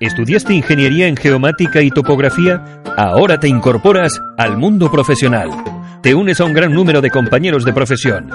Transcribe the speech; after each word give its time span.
¿Estudiaste 0.00 0.54
ingeniería 0.54 1.06
en 1.06 1.16
geomática 1.16 1.82
y 1.82 1.90
topografía? 1.90 2.82
Ahora 2.96 3.38
te 3.38 3.48
incorporas 3.48 4.20
al 4.36 4.56
mundo 4.56 4.90
profesional. 4.90 5.50
Te 6.02 6.14
unes 6.14 6.40
a 6.40 6.44
un 6.44 6.52
gran 6.52 6.72
número 6.72 7.00
de 7.00 7.10
compañeros 7.10 7.64
de 7.64 7.72
profesión. 7.72 8.28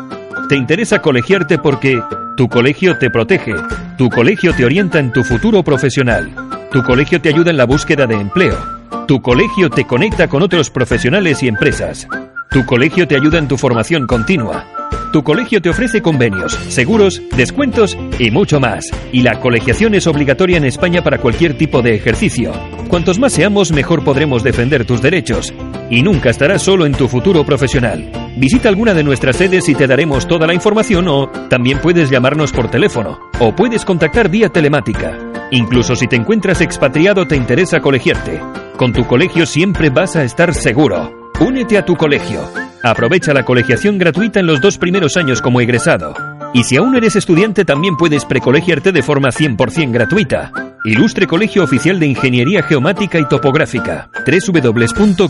Te 0.48 0.56
interesa 0.56 1.00
colegiarte 1.00 1.58
porque 1.58 2.02
tu 2.38 2.48
colegio 2.48 2.98
te 2.98 3.10
protege, 3.10 3.56
tu 3.98 4.10
colegio 4.10 4.54
te 4.54 4.64
orienta 4.64 5.00
en 5.00 5.12
tu 5.12 5.26
futuro 5.26 5.62
profesional, 5.64 6.32
tu 6.72 6.82
colegio 6.84 7.22
te 7.22 7.28
ayuda 7.28 7.52
en 7.52 7.58
la 7.58 7.66
búsqueda 7.66 8.08
de 8.08 8.16
empleo, 8.16 8.58
tu 9.06 9.22
colegio 9.22 9.70
te 9.70 9.86
conecta 9.86 10.30
con 10.30 10.42
otros 10.42 10.70
profesionales 10.70 11.44
y 11.44 11.50
empresas, 11.50 12.08
tu 12.50 12.66
colegio 12.66 13.08
te 13.08 13.16
ayuda 13.16 13.38
en 13.38 13.48
tu 13.48 13.58
formación 13.58 14.08
continua. 14.08 14.66
Tu 15.14 15.24
colegio 15.24 15.62
te 15.62 15.70
ofrece 15.70 16.02
convenios, 16.02 16.54
seguros, 16.68 17.22
descuentos 17.36 17.96
y 18.18 18.32
mucho 18.32 18.60
más. 18.60 18.86
Y 19.12 19.22
la 19.22 19.40
colegiación 19.40 19.94
es 19.94 20.08
obligatoria 20.08 20.58
en 20.58 20.66
España 20.66 21.04
para 21.04 21.20
cualquier 21.20 21.58
tipo 21.58 21.82
de 21.84 21.94
ejercicio. 21.94 22.52
Cuantos 22.88 23.20
más 23.20 23.34
seamos, 23.34 23.72
mejor 23.72 24.04
podremos 24.04 24.44
defender 24.44 24.86
tus 24.86 25.02
derechos. 25.02 25.54
Y 25.92 26.02
nunca 26.02 26.32
estarás 26.32 26.64
solo 26.64 26.88
en 26.88 26.94
tu 26.94 27.08
futuro 27.08 27.46
profesional. 27.46 28.12
Visita 28.36 28.70
alguna 28.70 28.96
de 28.96 29.04
nuestras 29.04 29.36
sedes 29.36 29.70
y 29.70 29.76
te 29.76 29.88
daremos 29.88 30.28
toda 30.28 30.48
la 30.48 30.54
información 30.54 31.08
o 31.08 31.30
también 31.50 31.80
puedes 31.80 32.10
llamarnos 32.10 32.52
por 32.52 32.70
teléfono 32.72 33.20
o 33.40 33.56
puedes 33.56 33.86
contactar 33.86 34.30
vía 34.30 34.50
telemática. 34.50 35.18
Incluso 35.52 35.96
si 35.96 36.08
te 36.08 36.16
encuentras 36.16 36.62
expatriado 36.62 37.28
te 37.28 37.36
interesa 37.36 37.80
colegiarte. 37.80 38.40
Con 38.78 38.94
tu 38.94 39.06
colegio 39.06 39.46
siempre 39.46 39.90
vas 39.90 40.16
a 40.16 40.24
estar 40.24 40.54
seguro. 40.56 41.19
Únete 41.40 41.78
a 41.78 41.86
tu 41.86 41.96
colegio. 41.96 42.42
Aprovecha 42.84 43.34
la 43.34 43.46
colegiación 43.46 43.98
gratuita 43.98 44.42
en 44.42 44.48
los 44.48 44.60
dos 44.60 44.78
primeros 44.78 45.16
años 45.16 45.42
como 45.42 45.62
egresado. 45.62 46.14
Y 46.54 46.66
si 46.66 46.76
aún 46.76 46.96
eres 46.96 47.16
estudiante 47.16 47.64
también 47.64 47.96
puedes 47.96 48.26
precolegiarte 48.26 48.92
de 48.92 49.02
forma 49.02 49.30
100% 49.30 49.92
gratuita. 49.92 50.52
Ilustre 50.84 51.28
Colegio 51.28 51.64
Oficial 51.64 51.98
de 52.00 52.08
Ingeniería 52.08 52.62
Geomática 52.64 53.20
y 53.20 53.28
Topográfica. 53.28 54.10
www.coigt.com 54.26 55.30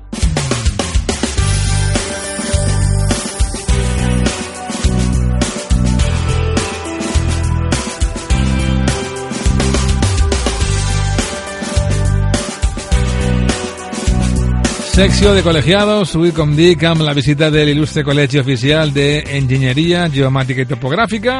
Secció 14.91 15.33
de 15.33 15.41
colegiados, 15.41 16.11
avui 16.17 16.33
com 16.35 16.51
dic 16.51 16.81
amb 16.83 17.05
la 17.05 17.13
visita 17.15 17.47
de 17.49 17.61
l'il·lustre 17.63 18.03
Col·legi 18.03 18.41
Oficial 18.41 18.91
d'Enginyeria 18.91 20.09
Geomàtica 20.11 20.65
i 20.65 20.67
Topogràfica 20.67 21.37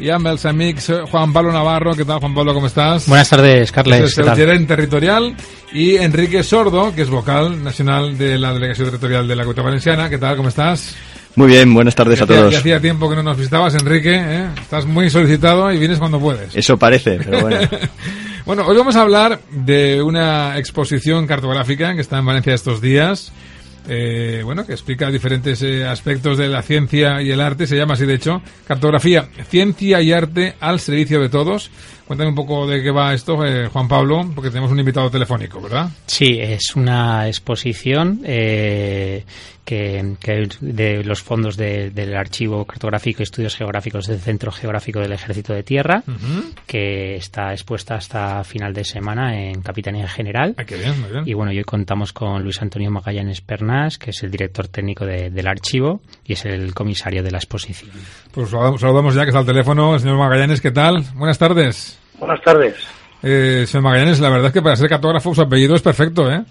y 0.00 0.08
amb 0.12 0.30
els 0.32 0.46
amics 0.48 0.88
Juan 1.10 1.34
Pablo 1.34 1.52
Navarro. 1.52 1.92
¿Qué 1.94 2.06
tal, 2.06 2.20
Juan 2.20 2.34
Pablo? 2.34 2.54
¿Cómo 2.54 2.68
estás? 2.68 3.06
Buenas 3.06 3.28
tardes, 3.28 3.70
Carles. 3.70 4.12
Es 4.12 4.18
el 4.18 4.34
gerente 4.34 4.74
territorial. 4.74 5.36
Y 5.74 5.96
Enrique 5.96 6.42
Sordo, 6.42 6.94
que 6.94 7.02
es 7.02 7.10
vocal 7.10 7.62
nacional 7.62 8.16
de 8.16 8.38
la 8.38 8.54
Delegación 8.54 8.86
Territorial 8.86 9.28
de 9.28 9.36
la 9.36 9.42
Comunidad 9.42 9.64
Valenciana. 9.64 10.08
¿Qué 10.08 10.16
tal? 10.16 10.36
¿Cómo 10.38 10.48
estás? 10.48 10.96
Muy 11.34 11.48
bien, 11.48 11.74
buenas 11.74 11.94
tardes 11.94 12.22
a 12.22 12.26
todos. 12.26 12.56
Hacía 12.56 12.80
tiempo 12.80 13.10
que 13.10 13.16
no 13.16 13.22
nos 13.22 13.36
visitabas, 13.36 13.74
Enrique. 13.74 14.14
¿eh? 14.16 14.48
Estás 14.58 14.86
muy 14.86 15.10
solicitado 15.10 15.70
y 15.70 15.78
vienes 15.78 15.98
cuando 15.98 16.18
puedes. 16.18 16.56
Eso 16.56 16.78
parece, 16.78 17.18
pero 17.22 17.42
bueno. 17.42 17.58
bueno, 18.46 18.64
hoy 18.64 18.76
vamos 18.76 18.94
a 18.94 19.02
hablar 19.02 19.40
de 19.50 20.00
una 20.00 20.56
exposición 20.56 21.26
cartográfica 21.26 21.96
que 21.96 22.00
está 22.00 22.18
en 22.18 22.26
Valencia 22.26 22.54
estos 22.54 22.80
días. 22.80 23.32
Eh, 23.88 24.42
bueno, 24.44 24.64
que 24.64 24.72
explica 24.72 25.10
diferentes 25.10 25.62
eh, 25.62 25.84
aspectos 25.84 26.38
de 26.38 26.46
la 26.46 26.62
ciencia 26.62 27.20
y 27.22 27.32
el 27.32 27.40
arte, 27.40 27.66
se 27.66 27.76
llama 27.76 27.94
así 27.94 28.06
de 28.06 28.14
hecho, 28.14 28.42
cartografía, 28.66 29.28
ciencia 29.48 30.00
y 30.00 30.12
arte 30.12 30.54
al 30.60 30.78
servicio 30.78 31.20
de 31.20 31.28
todos. 31.28 31.72
Cuéntame 32.06 32.30
un 32.30 32.36
poco 32.36 32.66
de 32.68 32.82
qué 32.82 32.90
va 32.92 33.12
esto, 33.14 33.44
eh, 33.44 33.66
Juan 33.66 33.88
Pablo, 33.88 34.30
porque 34.34 34.50
tenemos 34.50 34.70
un 34.70 34.78
invitado 34.78 35.10
telefónico, 35.10 35.60
¿verdad? 35.60 35.90
Sí, 36.06 36.38
es 36.40 36.76
una 36.76 37.26
exposición 37.26 38.20
eh, 38.24 39.24
que, 39.64 40.14
que, 40.20 40.48
de 40.60 41.02
los 41.02 41.20
fondos 41.20 41.56
de, 41.56 41.90
del 41.90 42.16
Archivo 42.16 42.64
Cartográfico 42.64 43.20
y 43.20 43.24
Estudios 43.24 43.56
Geográficos 43.56 44.06
del 44.06 44.20
Centro 44.20 44.52
Geográfico 44.52 45.00
del 45.00 45.12
Ejército 45.12 45.52
de 45.52 45.64
Tierra, 45.64 46.04
uh 46.06 46.10
-huh. 46.12 46.54
que 46.64 47.16
está 47.16 47.50
expuesta 47.50 47.96
hasta 47.96 48.44
final 48.44 48.72
de 48.72 48.84
semana 48.84 49.36
en 49.36 49.60
Capitanía 49.62 50.06
General. 50.06 50.54
Ah, 50.56 50.64
qué 50.64 50.76
bien, 50.76 51.00
muy 51.00 51.10
bien. 51.10 51.24
Y 51.26 51.34
bueno, 51.34 51.50
hoy 51.50 51.64
contamos 51.64 52.12
con 52.12 52.40
Luis 52.44 52.62
Antonio 52.62 52.90
Magallanes 52.92 53.40
Pernás, 53.40 53.98
que 53.98 54.10
es 54.10 54.22
el 54.22 54.30
director 54.30 54.68
técnico 54.68 55.04
de, 55.04 55.30
del 55.30 55.48
archivo 55.48 56.00
y 56.24 56.34
es 56.34 56.44
el 56.44 56.72
comisario 56.72 57.24
de 57.24 57.32
la 57.32 57.38
exposición. 57.38 57.90
Pues 58.36 58.50
saludamos 58.50 59.14
ya 59.14 59.22
que 59.22 59.28
está 59.28 59.38
al 59.38 59.46
teléfono 59.46 59.94
el 59.94 60.00
señor 60.00 60.18
Magallanes. 60.18 60.60
¿Qué 60.60 60.70
tal? 60.70 61.02
Buenas 61.14 61.38
tardes. 61.38 61.98
Buenas 62.18 62.38
tardes. 62.42 62.74
Eh, 63.22 63.64
señor 63.66 63.84
Magallanes, 63.84 64.20
la 64.20 64.28
verdad 64.28 64.48
es 64.48 64.52
que 64.52 64.60
para 64.60 64.76
ser 64.76 64.90
cartógrafo 64.90 65.34
su 65.34 65.40
apellido 65.40 65.74
es 65.74 65.80
perfecto, 65.80 66.30
¿eh? 66.30 66.42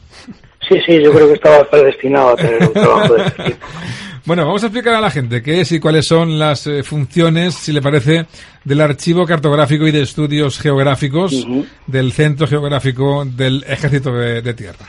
Sí, 0.67 0.79
sí, 0.83 0.99
yo 1.03 1.13
creo 1.13 1.27
que 1.27 1.35
estaba 1.35 1.63
predestinado 1.69 2.29
a 2.29 2.35
tener 2.37 2.63
un 2.63 2.73
trabajo 2.73 3.13
de 3.13 3.25
este 3.25 3.43
tipo. 3.43 3.67
Bueno, 4.25 4.43
vamos 4.47 4.63
a 4.63 4.65
explicar 4.65 4.95
a 4.95 5.01
la 5.01 5.11
gente 5.11 5.43
qué 5.43 5.61
es 5.61 5.71
y 5.71 5.79
cuáles 5.79 6.07
son 6.07 6.39
las 6.39 6.65
eh, 6.65 6.81
funciones, 6.81 7.53
si 7.53 7.71
le 7.71 7.83
parece, 7.83 8.25
del 8.63 8.81
Archivo 8.81 9.23
Cartográfico 9.27 9.85
y 9.85 9.91
de 9.91 10.01
Estudios 10.01 10.59
Geográficos 10.59 11.33
uh 11.33 11.47
-huh. 11.47 11.65
del 11.85 12.11
Centro 12.11 12.47
Geográfico 12.47 13.23
del 13.23 13.63
Ejército 13.67 14.11
de, 14.11 14.41
de, 14.41 14.53
Tierra. 14.55 14.87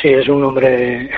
Sí, 0.00 0.10
es 0.10 0.28
un 0.28 0.42
nombre 0.42 1.10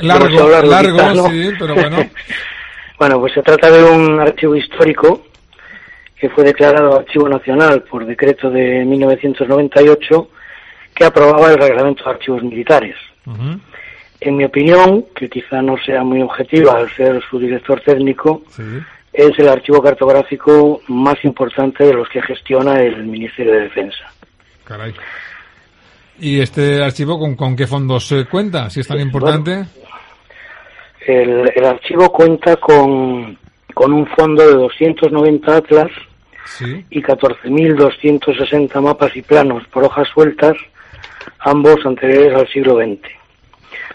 largo, 0.00 0.48
largo, 0.48 0.96
quizá, 0.96 1.14
¿no? 1.14 1.30
sí, 1.30 1.50
pero 1.56 1.74
bueno. 1.76 1.98
bueno, 2.98 3.20
pues 3.20 3.32
se 3.32 3.42
trata 3.42 3.70
de 3.70 3.84
un 3.84 4.20
archivo 4.20 4.56
histórico 4.56 5.22
que 6.18 6.28
fue 6.30 6.44
declarado 6.44 6.98
Archivo 6.98 7.28
Nacional 7.28 7.82
por 7.82 8.04
decreto 8.04 8.50
de 8.50 8.84
1998 8.84 10.28
que 10.94 11.04
aprobaba 11.04 11.52
el 11.52 11.58
Reglamento 11.58 12.04
de 12.04 12.10
Archivos 12.10 12.42
Militares. 12.42 12.96
Uh 13.24 13.30
-huh. 13.30 13.60
En 14.20 14.36
mi 14.36 14.44
opinión, 14.44 15.04
que 15.14 15.28
quizá 15.28 15.62
no 15.62 15.76
sea 15.78 16.02
muy 16.02 16.20
objetiva 16.22 16.76
al 16.76 16.90
ser 16.96 17.22
su 17.30 17.38
director 17.38 17.80
técnico, 17.82 18.42
sí. 18.50 18.64
es 19.12 19.38
el 19.38 19.48
archivo 19.48 19.80
cartográfico 19.80 20.82
más 20.88 21.24
importante 21.24 21.84
de 21.84 21.94
los 21.94 22.08
que 22.08 22.20
gestiona 22.22 22.80
el 22.82 23.06
Ministerio 23.06 23.52
de 23.52 23.60
Defensa. 23.60 24.12
Caray. 24.64 24.92
¿Y 26.18 26.40
este 26.40 26.82
archivo 26.82 27.16
con, 27.16 27.36
con 27.36 27.54
qué 27.54 27.68
fondos 27.68 28.08
se 28.08 28.24
cuenta? 28.24 28.68
Si 28.70 28.80
es 28.80 28.88
tan 28.88 28.98
importante. 28.98 29.52
Bueno, 29.54 29.68
el, 31.08 31.50
el 31.54 31.64
archivo 31.64 32.12
cuenta 32.12 32.56
con, 32.56 33.36
con 33.74 33.92
un 33.92 34.06
fondo 34.08 34.46
de 34.46 34.54
290 34.54 35.56
atlas 35.56 35.90
Sí. 36.56 36.82
y 36.88 37.02
14.260 37.02 38.80
mapas 38.80 39.14
y 39.14 39.20
planos 39.20 39.66
por 39.68 39.84
hojas 39.84 40.08
sueltas, 40.08 40.56
ambos 41.40 41.84
anteriores 41.84 42.34
al 42.34 42.48
siglo 42.48 42.76
XX. 42.76 43.06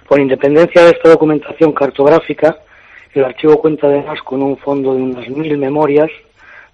Por 0.08 0.20
independencia 0.20 0.84
de 0.84 0.92
esta 0.92 1.10
documentación 1.10 1.72
cartográfica, 1.72 2.58
el 3.16 3.26
archivo 3.26 3.60
cuenta 3.60 3.88
además 3.88 4.22
con 4.22 4.44
un 4.44 4.56
fondo 4.58 4.94
de 4.94 5.02
unas 5.02 5.28
mil 5.30 5.58
memorias 5.58 6.12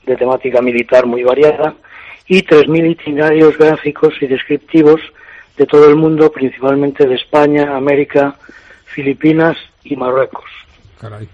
de 0.05 0.17
temática 0.17 0.61
militar 0.61 1.05
muy 1.05 1.23
variada 1.23 1.75
y 2.27 2.41
3.000 2.43 2.91
itinerarios 2.91 3.57
gráficos 3.57 4.13
y 4.21 4.27
descriptivos 4.27 4.99
de 5.57 5.65
todo 5.65 5.87
el 5.89 5.95
mundo, 5.95 6.29
principalmente 6.29 7.07
de 7.07 7.15
España, 7.15 7.75
América, 7.75 8.35
Filipinas 8.85 9.55
y 9.83 9.95
Marruecos. 9.95 10.45
Caray. 10.99 11.27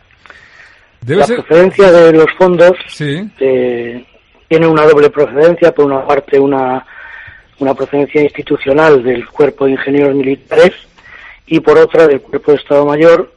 Debe 1.02 1.20
La 1.22 1.26
ser... 1.28 1.44
procedencia 1.44 1.92
de 1.92 2.14
los 2.14 2.28
fondos 2.38 2.72
Sí. 2.88 3.30
eh, 3.40 4.06
tiene 4.48 4.68
una 4.68 4.84
doble 4.86 5.10
procedencia, 5.10 5.72
por 5.74 5.86
una 5.86 6.06
parte 6.06 6.40
una, 6.40 6.86
una 7.60 7.74
procedencia 7.74 8.22
institucional 8.22 9.04
del 9.04 9.28
Cuerpo 9.28 9.66
de 9.66 9.72
Ingenieros 9.72 10.16
Militares 10.16 10.74
y 11.48 11.60
por 11.60 11.78
otra 11.78 12.08
del 12.08 12.22
Cuerpo 12.22 12.52
de 12.52 12.58
Estado 12.58 12.86
Mayor 12.86 13.32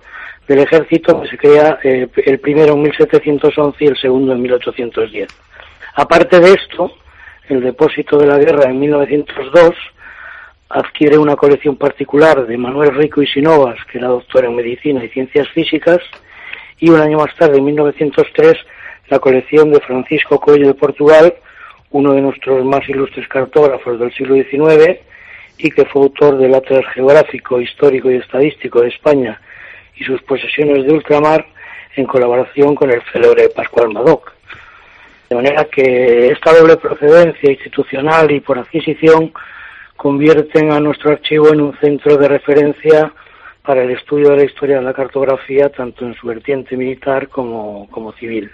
del 0.47 0.61
Ejército 0.61 1.21
que 1.21 1.29
se 1.29 1.37
crea 1.37 1.79
eh, 1.83 2.09
el 2.25 2.39
primero 2.41 2.73
en 2.75 2.83
1711 2.83 3.85
y 3.85 3.89
el 3.89 3.97
segundo 3.99 4.33
en 4.33 4.41
1810. 4.43 5.29
Aparte 5.95 6.41
de 6.41 6.53
esto, 6.55 6.93
el 7.51 7.61
depósito 7.61 8.17
de 8.19 8.27
la 8.27 8.39
guerra 8.39 8.71
en 8.71 8.79
1902 8.81 9.75
adquiere 10.69 11.19
una 11.19 11.37
colección 11.37 11.76
particular 11.76 12.47
de 12.47 12.59
Manuel 12.59 12.94
Rico 12.94 13.23
y 13.23 13.26
Sinovas, 13.26 13.79
que 13.91 13.99
era 13.99 14.09
doctor 14.09 14.44
en 14.44 14.55
Medicina 14.55 15.03
y 15.05 15.09
Ciencias 15.09 15.49
Físicas, 15.49 15.99
y 16.79 16.91
un 16.91 17.00
año 17.00 17.19
más 17.19 17.35
tarde, 17.37 17.59
en 17.59 17.65
1903, 17.65 18.55
la 19.09 19.19
colección 19.19 19.73
de 19.73 19.81
Francisco 19.81 20.38
Coello 20.38 20.69
de 20.69 20.75
Portugal, 20.75 21.35
uno 21.91 22.12
de 22.12 22.20
nuestros 22.20 22.65
más 22.65 22.87
ilustres 22.88 23.26
cartógrafos 23.29 23.99
del 23.99 24.12
siglo 24.12 24.35
XIX, 24.35 24.99
y 25.56 25.70
que 25.70 25.87
fue 25.87 26.03
autor 26.03 26.38
del 26.38 26.55
Atlas 26.55 26.85
Geográfico, 26.94 27.61
Histórico 27.61 28.11
y 28.11 28.17
Estadístico 28.17 28.82
de 28.82 28.88
España 28.88 29.41
y 29.97 30.05
sus 30.05 30.23
posesiones 30.23 30.85
de 30.85 30.93
ultramar, 30.93 31.47
en 31.97 32.06
colaboración 32.06 32.76
con 32.76 32.91
el 32.91 33.03
célebre 33.12 33.49
Pascual 33.49 33.93
Madoc. 33.93 34.32
De 35.29 35.35
manera 35.35 35.64
que 35.64 36.29
esta 36.29 36.53
doble 36.53 36.76
procedencia 36.76 37.50
institucional 37.50 38.31
y 38.31 38.41
por 38.41 38.59
adquisición 38.59 39.32
convierten 39.99 40.71
a 40.71 40.79
nuestro 40.79 41.11
archivo 41.11 41.53
en 41.53 41.61
un 41.61 41.77
centro 41.81 42.17
de 42.17 42.29
referencia 42.29 43.12
para 43.62 43.83
el 43.83 43.91
estudio 43.91 44.31
de 44.31 44.37
la 44.37 44.45
historia 44.45 44.77
de 44.77 44.85
la 44.85 44.95
cartografía, 44.95 45.71
tanto 45.71 46.06
en 46.06 46.15
su 46.15 46.29
vertiente 46.29 46.77
militar 46.77 47.29
como, 47.29 47.89
como 47.91 48.12
civil. 48.12 48.49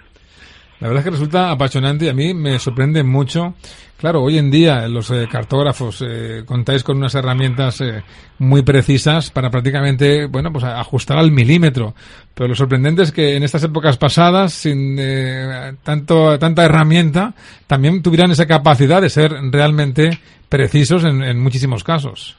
La 0.85 0.91
verdad 0.91 1.01
es 1.01 1.05
que 1.05 1.11
resulta 1.13 1.51
apasionante 1.51 2.05
y 2.05 2.09
a 2.11 2.13
mí 2.13 2.35
me 2.35 2.59
sorprende 2.59 3.03
mucho. 3.03 3.55
Claro, 3.97 4.21
hoy 4.21 4.37
en 4.37 4.51
día 4.51 4.87
los 4.87 5.11
eh, 5.11 5.27
cartógrafos 5.33 6.05
eh, 6.07 6.43
contáis 6.45 6.85
con 6.85 6.99
unas 6.99 7.15
herramientas 7.15 7.81
eh, 7.81 8.03
muy 8.41 8.61
precisas 8.61 9.31
para 9.31 9.49
prácticamente, 9.49 10.27
bueno, 10.27 10.53
pues 10.53 10.63
ajustar 10.65 11.17
al 11.17 11.31
milímetro. 11.31 11.95
Pero 12.35 12.49
lo 12.49 12.55
sorprendente 12.55 13.01
es 13.01 13.13
que 13.13 13.35
en 13.35 13.45
estas 13.45 13.65
épocas 13.65 13.97
pasadas, 13.97 14.53
sin 14.53 14.99
eh, 15.01 15.73
tanto, 15.83 16.39
tanta 16.39 16.67
herramienta, 16.67 17.33
también 17.67 18.03
tuvieran 18.03 18.33
esa 18.33 18.47
capacidad 18.47 19.01
de 19.01 19.09
ser 19.09 19.33
realmente 19.51 20.11
precisos 20.51 21.03
en, 21.05 21.23
en 21.23 21.41
muchísimos 21.41 21.83
casos. 21.83 22.37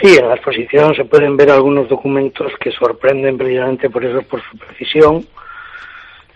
Sí, 0.00 0.16
en 0.16 0.28
la 0.28 0.36
exposición 0.36 0.94
se 0.94 1.04
pueden 1.04 1.36
ver 1.36 1.50
algunos 1.50 1.88
documentos 1.88 2.52
que 2.60 2.70
sorprenden 2.70 3.36
precisamente 3.36 3.90
por 3.90 4.04
eso, 4.04 4.22
por 4.22 4.40
su 4.40 4.56
precisión, 4.56 5.26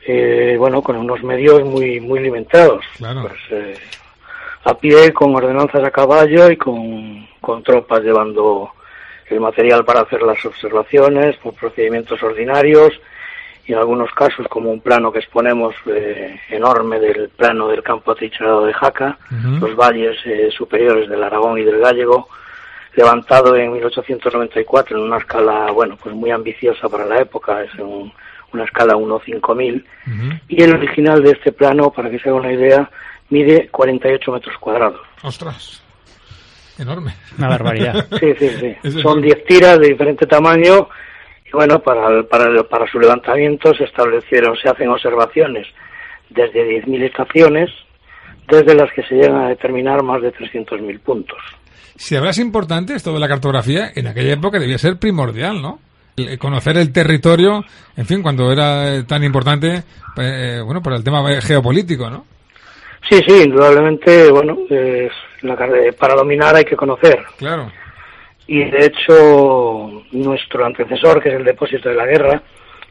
eh, 0.06 0.56
bueno, 0.58 0.82
con 0.82 0.96
unos 0.96 1.22
medios 1.22 1.62
muy 1.64 2.00
muy 2.00 2.20
limitados. 2.20 2.84
Claro. 2.98 3.22
Pues, 3.22 3.40
eh, 3.50 3.74
a 4.64 4.74
pie, 4.78 5.12
con 5.12 5.34
ordenanzas 5.34 5.84
a 5.84 5.90
caballo 5.90 6.50
y 6.50 6.56
con, 6.56 7.26
con 7.40 7.62
tropas 7.62 8.02
llevando 8.02 8.70
el 9.28 9.40
material 9.40 9.84
para 9.84 10.00
hacer 10.00 10.22
las 10.22 10.42
observaciones 10.44 11.36
por 11.36 11.54
procedimientos 11.54 12.22
ordinarios 12.22 12.92
y 13.66 13.72
en 13.72 13.78
algunos 13.78 14.10
casos 14.12 14.46
como 14.48 14.70
un 14.70 14.80
plano 14.80 15.10
que 15.12 15.18
exponemos 15.18 15.74
eh, 15.86 16.38
enorme 16.50 16.98
del 17.00 17.30
plano 17.30 17.68
del 17.68 17.82
campo 17.82 18.12
atrincherado 18.12 18.64
de 18.66 18.72
Jaca, 18.74 19.18
los 19.60 19.74
valles 19.76 20.16
eh, 20.26 20.50
superiores 20.50 21.08
del 21.08 21.22
Aragón 21.22 21.58
y 21.58 21.62
del 21.64 21.80
Gállego, 21.80 22.28
levantado 22.94 23.56
en 23.56 23.72
1894 23.72 24.96
en 24.96 25.02
una 25.02 25.18
escala, 25.18 25.70
bueno, 25.72 25.96
pues 26.02 26.14
muy 26.14 26.30
ambiciosa 26.30 26.88
para 26.88 27.04
la 27.06 27.18
época, 27.20 27.62
es 27.62 27.74
un- 27.76 28.12
una 28.54 28.64
escala 28.64 28.94
1-5000, 28.94 29.84
Ujú. 30.06 30.38
y 30.48 30.62
el 30.62 30.74
original 30.74 31.22
de 31.22 31.32
este 31.32 31.52
plano, 31.52 31.90
para 31.90 32.10
que 32.10 32.18
se 32.18 32.28
haga 32.28 32.38
una 32.38 32.52
idea, 32.52 32.90
mide 33.30 33.68
48 33.70 34.32
metros 34.32 34.56
cuadrados. 34.58 35.00
¡Ostras! 35.22 35.82
Enorme. 36.78 37.14
Una 37.38 37.48
barbaridad. 37.48 38.06
Sí, 38.20 38.34
sí, 38.38 38.48
sí. 38.60 38.90
Son 38.90 39.00
enorme. 39.18 39.22
10 39.26 39.44
tiras 39.44 39.78
de 39.78 39.88
diferente 39.88 40.26
tamaño 40.26 40.88
y 41.46 41.50
bueno, 41.52 41.78
para, 41.80 42.08
el- 42.08 42.24
para, 42.26 42.46
el- 42.46 42.64
para 42.66 42.86
su 42.90 42.98
levantamiento 42.98 43.72
se 43.74 43.84
establecieron, 43.84 44.56
se 44.56 44.68
hacen 44.68 44.88
observaciones 44.88 45.66
desde 46.30 46.64
10.000 46.84 47.02
estaciones, 47.04 47.70
desde 48.48 48.74
las 48.74 48.90
que 48.92 49.02
se 49.04 49.14
llegan 49.14 49.36
a 49.44 49.48
determinar 49.50 50.02
más 50.02 50.20
de 50.20 50.32
300.000 50.32 50.98
puntos. 51.00 51.38
Si 51.96 52.16
ahora 52.16 52.30
es 52.30 52.38
importante 52.38 52.94
esto 52.94 53.12
de 53.14 53.20
la 53.20 53.28
cartografía, 53.28 53.90
en 53.94 54.08
aquella 54.08 54.32
época 54.34 54.58
debía 54.58 54.78
ser 54.78 54.98
primordial, 54.98 55.62
¿no? 55.62 55.78
Conocer 56.38 56.76
el 56.76 56.92
territorio, 56.92 57.64
en 57.96 58.06
fin, 58.06 58.22
cuando 58.22 58.52
era 58.52 58.94
eh, 58.94 59.02
tan 59.02 59.24
importante, 59.24 59.82
eh, 60.16 60.60
bueno, 60.64 60.80
por 60.82 60.92
el 60.92 61.02
tema 61.02 61.22
geopolítico, 61.40 62.08
¿no? 62.08 62.24
Sí, 63.08 63.20
sí, 63.26 63.42
indudablemente, 63.44 64.30
bueno, 64.30 64.56
la 65.42 65.56
carre- 65.56 65.92
para 65.92 66.14
dominar 66.14 66.54
hay 66.54 66.64
que 66.64 66.76
conocer. 66.76 67.22
Claro. 67.36 67.70
Y 68.46 68.62
de 68.64 68.86
hecho, 68.86 70.02
nuestro 70.12 70.64
antecesor, 70.64 71.22
que 71.22 71.30
es 71.30 71.34
el 71.34 71.44
Depósito 71.44 71.88
de 71.88 71.94
la 71.96 72.06
Guerra, 72.06 72.42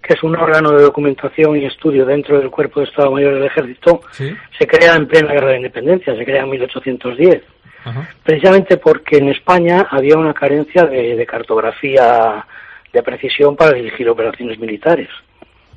que 0.01 0.13
es 0.15 0.23
un 0.23 0.35
órgano 0.35 0.71
de 0.71 0.83
documentación 0.83 1.55
y 1.55 1.65
estudio 1.65 2.05
dentro 2.05 2.37
del 2.39 2.49
Cuerpo 2.51 2.81
de 2.81 2.87
Estado 2.87 3.09
Mayor 3.11 3.35
del 3.35 3.45
Ejército, 3.45 4.01
Sí. 4.11 4.35
se 4.59 4.67
crea 4.67 4.95
en 4.95 5.07
plena 5.07 5.31
Guerra 5.31 5.51
de 5.51 5.57
Independencia, 5.57 6.13
se 6.15 6.25
crea 6.25 6.43
en 6.43 6.49
1810. 6.49 7.41
Ajá. 7.85 8.07
precisamente 8.23 8.77
porque 8.77 9.17
en 9.17 9.27
España 9.27 9.87
había 9.91 10.15
una 10.17 10.33
carencia 10.33 10.83
de, 10.85 11.17
de 11.17 11.25
cartografía 11.25 12.45
de 12.93 13.03
precisión 13.03 13.55
para 13.55 13.75
dirigir 13.75 14.07
operaciones 14.07 14.59
militares. 14.59 15.09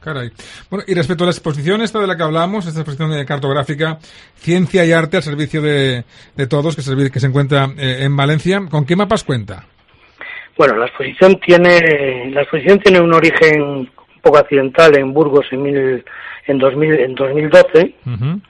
Caray. 0.00 0.30
Bueno, 0.70 0.84
y 0.86 0.94
respecto 0.94 1.24
a 1.24 1.26
la 1.26 1.32
exposición 1.32 1.82
esta 1.82 1.98
de 1.98 2.06
la 2.06 2.16
que 2.16 2.22
hablamos, 2.22 2.66
esta 2.66 2.80
exposición 2.80 3.12
eh, 3.18 3.24
cartográfica, 3.24 3.98
Ciencia 4.36 4.84
y 4.84 4.92
Arte 4.92 5.16
al 5.16 5.22
servicio 5.24 5.60
de, 5.60 6.04
de 6.36 6.46
todos, 6.46 6.76
que 6.76 6.82
se, 6.82 7.10
que 7.10 7.18
se 7.18 7.26
encuentra 7.26 7.66
eh, 7.76 8.04
en 8.04 8.16
Valencia, 8.16 8.60
¿con 8.70 8.86
qué 8.86 8.94
mapas 8.94 9.24
cuenta? 9.24 9.64
Bueno, 10.56 10.76
la 10.76 10.86
exposición 10.86 11.40
tiene 11.40 12.30
la 12.30 12.42
exposición 12.42 12.78
tiene 12.78 13.00
un 13.00 13.12
origen 13.12 13.60
un 13.60 13.90
poco 14.22 14.38
accidental 14.38 14.96
en 14.96 15.12
Burgos 15.12 15.46
en, 15.50 15.62
mil, 15.62 16.04
en, 16.46 16.58
2000, 16.58 17.00
en 17.00 17.14
2012. 17.14 17.94
Ujú. 18.06 18.40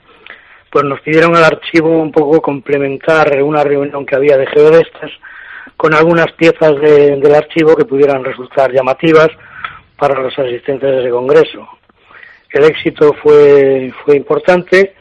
Pues 0.69 0.85
nos 0.85 1.01
pidieron 1.01 1.35
al 1.35 1.43
archivo 1.43 2.01
un 2.01 2.11
poco 2.11 2.41
complementar 2.41 3.41
una 3.41 3.63
reunión 3.63 4.05
que 4.05 4.15
había 4.15 4.37
de 4.37 4.47
geodestas 4.47 5.11
con 5.77 5.93
algunas 5.93 6.31
piezas 6.33 6.75
de- 6.81 7.15
del 7.17 7.35
archivo 7.35 7.75
que 7.75 7.85
pudieran 7.85 8.23
resultar 8.23 8.71
llamativas 8.73 9.29
para 9.95 10.19
los 10.19 10.37
asistentes 10.37 10.89
de 10.89 10.99
ese 11.01 11.09
congreso. 11.09 11.67
El 12.51 12.63
éxito 12.65 13.13
fue, 13.21 13.93
fue 14.03 14.15
importante 14.17 14.95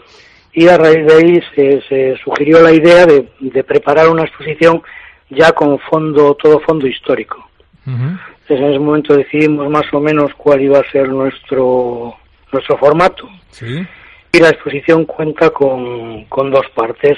y 0.52 0.68
a 0.68 0.76
raíz 0.76 1.06
de 1.06 1.14
ahí 1.14 1.40
se, 1.54 1.83
se 1.88 2.16
sugirió 2.23 2.61
la 2.62 2.73
idea 2.73 3.06
de, 3.06 3.28
de 3.40 3.64
preparar 3.64 4.09
una 4.09 4.25
exposición 4.25 4.83
ya 5.30 5.52
con 5.52 5.78
fondo, 5.80 6.35
todo 6.35 6.61
fondo 6.61 6.87
histórico. 6.87 7.49
Entonces 7.87 8.59
en 8.61 8.64
ese 8.71 8.78
momento 8.78 9.14
decidimos 9.16 9.68
más 9.71 9.85
o 9.92 10.00
menos 10.00 10.33
cuál 10.37 10.61
iba 10.61 10.78
a 10.78 10.90
ser 10.90 11.09
nuestro, 11.09 12.14
nuestro 12.52 12.76
formato 12.78 13.28
Sí. 13.50 13.87
y 14.33 14.38
la 14.40 14.49
exposición 14.50 15.04
cuenta 15.04 15.50
con, 15.50 16.25
con 16.25 16.50
dos 16.50 16.66
partes, 16.75 17.16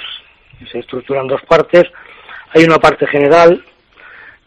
se 0.71 0.79
estructura 0.81 1.21
en 1.23 1.29
dos 1.29 1.41
partes. 1.49 1.85
Hay 2.55 2.65
una 2.65 2.79
parte 2.79 3.07
general 3.07 3.63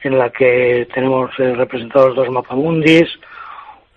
en 0.02 0.18
la 0.18 0.32
que 0.32 0.88
tenemos 0.94 1.32
eh, 1.40 1.54
representados 1.54 2.16
dos 2.16 2.30
mapamundis, 2.30 3.08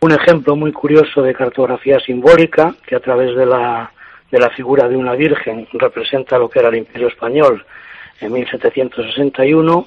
un 0.00 0.12
ejemplo 0.12 0.54
muy 0.54 0.72
curioso 0.72 1.22
de 1.22 1.32
cartografía 1.32 1.98
simbólica 2.00 2.74
que 2.86 2.94
a 2.94 3.00
través 3.00 3.34
de 3.34 3.46
la, 3.46 3.90
de 4.30 4.38
la 4.38 4.50
figura 4.50 4.86
de 4.88 4.96
una 4.96 5.14
virgen 5.14 5.66
representa 5.72 6.38
lo 6.38 6.50
que 6.50 6.58
era 6.58 6.68
el 6.68 6.76
Imperio 6.76 7.08
Español 7.08 7.64
en 8.20 8.32
1761, 8.32 9.86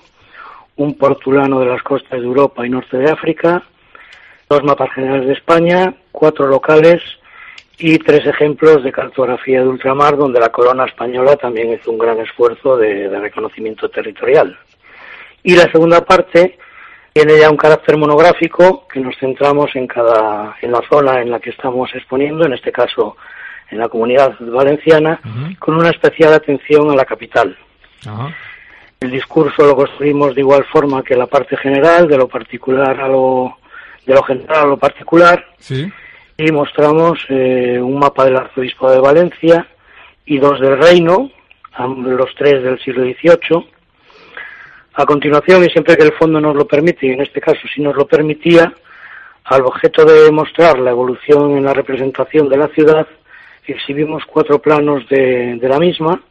un 0.77 0.97
portulano 0.97 1.59
de 1.59 1.67
las 1.67 1.83
costas 1.83 2.19
de 2.19 2.25
Europa 2.25 2.65
y 2.65 2.69
norte 2.69 2.97
de 2.97 3.11
África, 3.11 3.63
dos 4.49 4.63
mapas 4.63 4.91
generales 4.93 5.27
de 5.27 5.33
España, 5.33 5.93
cuatro 6.11 6.47
locales 6.47 7.01
y 7.77 7.97
tres 7.99 8.25
ejemplos 8.25 8.83
de 8.83 8.91
cartografía 8.91 9.61
de 9.61 9.67
ultramar 9.67 10.17
donde 10.17 10.39
la 10.39 10.49
corona 10.49 10.85
española 10.85 11.35
también 11.35 11.73
hizo 11.73 11.91
un 11.91 11.99
gran 11.99 12.19
esfuerzo 12.19 12.77
de, 12.77 13.09
de 13.09 13.19
reconocimiento 13.19 13.89
territorial. 13.89 14.57
Y 15.43 15.55
la 15.55 15.71
segunda 15.71 16.01
parte 16.03 16.57
Tiene 17.13 17.39
ya 17.39 17.49
un 17.49 17.57
carácter 17.57 17.97
monográfico 17.97 18.87
que 18.87 18.99
nos 18.99 19.17
centramos 19.17 19.75
en 19.75 19.87
cada 19.87 20.55
en 20.61 20.71
la 20.71 20.81
zona 20.87 21.19
en 21.19 21.31
la 21.31 21.39
que 21.39 21.49
estamos 21.49 21.89
exponiendo, 21.95 22.45
en 22.45 22.53
este 22.53 22.71
caso 22.71 23.17
en 23.71 23.79
la 23.79 23.89
comunidad 23.89 24.35
valenciana, 24.39 25.19
con 25.57 25.75
una 25.75 25.89
especial 25.89 26.33
atención 26.33 26.91
a 26.91 26.95
la 26.95 27.05
capital. 27.05 27.57
El 28.99 29.09
discurso 29.09 29.65
lo 29.65 29.75
construimos 29.75 30.35
de 30.35 30.41
igual 30.41 30.63
forma 30.65 31.01
que 31.03 31.15
la 31.15 31.25
parte 31.25 31.57
general, 31.57 32.07
de 32.07 32.17
lo 32.17 32.27
particular 32.27 32.99
a 33.01 33.07
lo 33.07 33.57
de 34.05 34.13
lo 34.13 34.21
general 34.21 34.59
a 34.59 34.65
lo 34.67 34.77
particular. 34.77 35.43
Y 36.37 36.51
mostramos 36.51 37.19
eh, 37.29 37.79
un 37.81 37.97
mapa 37.97 38.25
del 38.25 38.37
arzobispo 38.37 38.91
de 38.91 38.99
Valencia 38.99 39.67
y 40.25 40.37
dos 40.37 40.59
del 40.59 40.77
reino, 40.77 41.31
los 41.79 42.35
tres 42.35 42.61
del 42.63 42.79
siglo 42.79 43.03
XVIII. 43.03 43.67
A 44.93 45.05
continuación, 45.05 45.63
y 45.63 45.69
siempre 45.69 45.97
que 45.97 46.03
el 46.03 46.13
fondo 46.13 46.39
nos 46.39 46.55
lo 46.55 46.67
permite, 46.67 47.07
y 47.07 47.11
en 47.11 47.21
este 47.21 47.41
caso 47.41 47.61
sí 47.73 47.81
nos 47.81 47.95
lo 47.95 48.07
permitía, 48.07 48.71
al 49.45 49.61
objeto 49.61 50.05
de 50.05 50.31
mostrar 50.31 50.77
la 50.79 50.91
evolución 50.91 51.57
en 51.57 51.63
la 51.63 51.73
representación 51.73 52.49
de 52.49 52.57
la 52.57 52.67
ciudad, 52.67 53.07
exhibimos 53.65 54.23
cuatro 54.25 54.59
planos 54.59 55.07
de, 55.09 55.55
de 55.55 55.69
la 55.69 55.79
misma, 55.79 56.21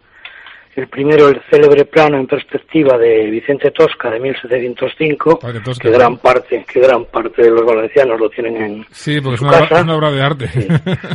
el 0.76 0.88
primero, 0.88 1.28
el 1.28 1.40
célebre 1.50 1.86
plano 1.86 2.18
en 2.18 2.26
perspectiva 2.26 2.98
de 2.98 3.30
Vicente 3.30 3.70
Tosca 3.70 4.10
de 4.10 4.20
1705, 4.20 5.38
que 5.80 5.90
gran 5.90 6.18
parte, 6.18 6.66
que 6.70 6.80
gran 6.80 7.06
parte 7.06 7.42
de 7.42 7.50
los 7.50 7.64
valencianos 7.64 8.20
lo 8.20 8.28
tienen 8.28 8.56
en 8.56 8.86
Sí, 8.90 9.18
porque 9.22 9.36
es 9.36 9.40
una, 9.40 9.96
obra 9.96 10.10
de 10.12 10.22
arte. 10.22 10.48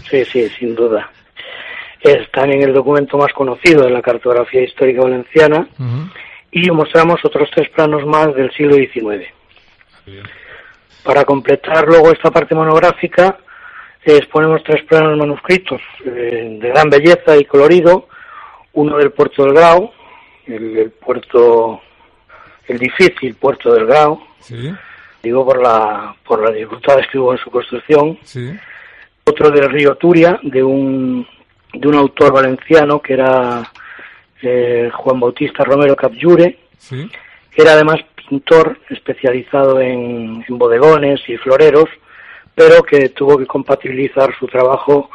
Sí, 0.10 0.25
sí, 0.25 0.50
sin 0.50 0.75
duda. 0.75 1.12
Están 2.01 2.51
en 2.51 2.63
el 2.63 2.74
documento 2.74 3.18
más 3.18 3.32
conocido 3.34 3.84
de 3.84 3.91
la 3.91 4.01
cartografía 4.01 4.63
histórica 4.63 5.03
valenciana 5.03 5.68
y 6.51 6.72
mostramos 6.72 7.24
otros 7.24 7.48
tres 7.53 7.70
planos 7.70 8.03
más 8.03 8.34
del 8.34 8.51
siglo 8.53 8.75
XIX. 8.75 9.27
Para 11.03 11.24
completar 11.24 11.88
luego 11.88 12.12
esta 12.12 12.32
parte 12.32 12.56
monográfica, 12.56 13.38
exponemos 14.03 14.63
tres 14.63 14.84
planos 14.86 15.15
manuscritos 15.18 15.82
eh, 16.03 16.58
de 16.60 16.70
gran 16.70 16.89
belleza 16.89 17.38
y 17.38 17.46
colorido, 17.46 18.08
uno 18.74 18.98
del 18.98 19.12
puerto 19.12 19.44
del 19.44 19.54
Grau, 19.54 19.92
el, 20.48 20.92
puerto, 20.92 21.82
el 22.68 22.80
difícil 22.80 23.36
puerto 23.36 23.74
del 23.74 23.86
Grau, 23.86 24.22
digo 25.22 25.46
por 25.46 25.62
la, 25.62 26.16
por 26.25 26.44
las 26.44 26.54
dificultades 26.54 27.08
que 27.12 27.20
hubo 27.20 27.34
en 27.34 27.40
su 27.40 27.51
construcción, 27.51 28.18
otro 29.25 29.51
del 29.51 29.70
río 29.70 29.96
Turia, 29.96 30.40
de 30.44 30.63
un, 30.63 31.28
de 31.74 31.88
un 31.88 31.96
autor 31.96 32.34
valenciano 32.34 33.01
que 33.01 33.13
era 33.13 33.70
eh, 34.42 34.90
Juan 34.94 35.20
Bautista 35.20 35.63
Romero 35.63 35.96
Capjure, 35.96 36.58
que 36.90 37.62
era 37.62 37.74
además 37.74 38.00
pintor 38.30 38.80
especializado 38.90 39.80
en, 39.80 40.44
en 40.48 40.58
bodegones 40.58 41.22
y 41.28 41.38
floreros, 41.38 41.90
pero 42.56 42.82
que 42.84 43.10
tuvo 43.10 43.38
que 43.38 43.46
compatibilizar 43.46 44.34
su 44.38 44.48
trabajo 44.48 45.10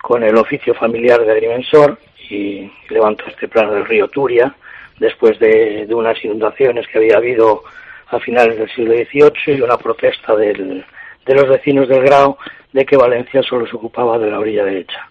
con 0.00 0.22
el 0.22 0.36
oficio 0.36 0.74
familiar 0.74 1.24
de 1.24 1.32
agrimensor 1.32 1.98
y 2.30 2.70
levantó 2.88 3.24
este 3.26 3.48
plano 3.48 3.72
del 3.72 3.84
río 3.84 4.08
Turia 4.08 4.54
después 4.98 5.38
de, 5.38 5.86
unas 5.90 6.22
inundaciones 6.24 6.86
que 6.88 6.98
había 6.98 7.16
habido 7.16 7.62
a 8.08 8.18
finales 8.20 8.58
del 8.58 8.70
siglo 8.70 8.94
XVIII 8.94 9.58
y 9.58 9.60
una 9.60 9.76
protesta 9.76 10.36
del, 10.36 10.84
de 11.26 11.34
los 11.34 11.48
vecinos 11.48 11.88
del 11.88 12.02
Grau 12.02 12.36
de 12.72 12.84
que 12.84 12.96
Valencia 12.96 13.42
solo 13.42 13.66
se 13.66 13.76
ocupaba 13.76 14.18
de 14.18 14.30
la 14.30 14.38
orilla 14.38 14.64
derecha. 14.64 15.08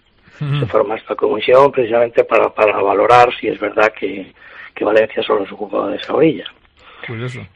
Se 0.58 0.66
forma 0.66 0.96
esta 0.96 1.14
comisión 1.14 1.70
precisamente 1.70 2.24
para, 2.24 2.48
para 2.48 2.76
valorar 2.82 3.28
si 3.38 3.46
es 3.46 3.60
verdad 3.60 3.92
que, 3.92 4.32
que 4.74 4.84
Valencia 4.84 5.22
solo 5.22 5.46
se 5.46 5.54
ocupaba 5.54 5.90
de 5.90 5.98
esa 5.98 6.14
orilla. 6.14 6.46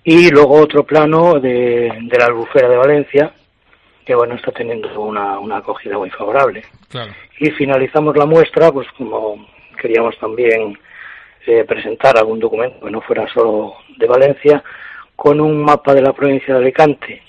Y 0.04 0.30
luego 0.30 0.60
otro 0.60 0.84
plano 0.84 1.40
de, 1.40 1.90
de 2.00 2.18
la 2.18 2.26
albufera 2.26 2.68
de 2.68 2.76
Valencia, 2.76 3.32
que 4.06 4.14
bueno, 4.14 4.36
está 4.36 4.52
teniendo 4.52 4.88
una, 5.00 5.38
una 5.40 5.56
acogida 5.56 5.98
muy 5.98 6.10
favorable. 6.10 6.62
Y 7.40 7.50
finalizamos 7.50 8.16
la 8.16 8.24
muestra, 8.24 8.70
pues 8.70 8.86
como 8.96 9.44
queríamos 9.82 10.16
también 10.18 10.78
eh, 11.44 11.64
presentar 11.64 12.16
algún 12.16 12.38
documento 12.38 12.86
que 12.86 12.90
no 12.92 13.00
fuera 13.00 13.26
solo 13.34 13.74
de 13.98 14.06
Valencia, 14.06 14.62
con 15.16 15.40
un 15.40 15.60
mapa 15.60 15.92
de 15.92 16.02
la 16.02 16.12
provincia 16.12 16.54
de 16.54 16.60
Alicante 16.60 17.22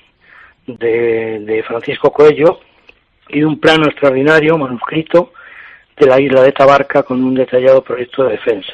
de, 0.68 1.40
de 1.40 1.64
Francisco 1.64 2.12
Coello 2.12 2.60
y 3.30 3.42
un 3.42 3.60
plano 3.60 3.88
extraordinario 3.88 4.58
manuscrito 4.58 5.34
de 5.98 6.06
la 6.06 6.22
isla 6.22 6.44
de 6.44 6.52
Tabarca 6.52 7.02
con 7.02 7.24
un 7.24 7.34
detallado 7.34 7.82
proyecto 7.82 8.24
de 8.24 8.34
defensa. 8.34 8.74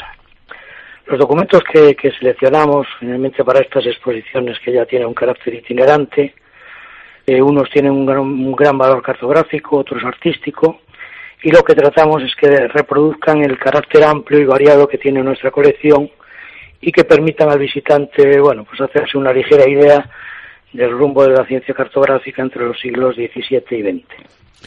Los 1.05 1.19
documentos 1.19 1.63
que, 1.63 1.95
que 1.95 2.11
seleccionamos 2.11 2.85
finalmente 2.99 3.45
para 3.45 3.61
estas 3.61 3.85
exposiciones 3.85 4.59
que 4.59 4.73
ya 4.73 4.85
tienen 4.85 5.07
un 5.07 5.13
carácter 5.13 5.53
itinerante 5.53 6.33
eh, 7.25 7.41
unos 7.41 7.69
tienen 7.69 7.91
un 7.91 8.55
gran, 8.55 8.77
valor 8.77 9.01
cartográfico, 9.01 9.77
otros 9.77 10.03
artístico, 10.03 10.81
y 11.41 11.51
lo 11.51 11.63
que 11.63 11.75
tratamos 11.75 12.23
es 12.23 12.35
que 12.35 12.67
reproduzcan 12.67 13.43
el 13.43 13.57
carácter 13.57 14.03
amplio 14.03 14.39
y 14.39 14.45
variado 14.45 14.87
que 14.87 14.97
tiene 14.97 15.21
nuestra 15.23 15.51
colección 15.51 16.09
y 16.79 16.91
que 16.91 17.03
permitan 17.03 17.49
al 17.49 17.59
visitante, 17.59 18.39
bueno, 18.39 18.63
pues 18.65 18.81
hacerse 18.81 19.17
una 19.17 19.33
ligera 19.33 19.69
idea 19.69 20.09
del 20.71 20.91
rumbo 20.91 21.23
de 21.23 21.33
la 21.33 21.45
ciencia 21.45 21.73
cartográfica 21.73 22.41
entre 22.41 22.65
los 22.65 22.79
siglos 22.79 23.15
XVII 23.15 23.63
y 23.71 23.81
XX. 23.81 24.05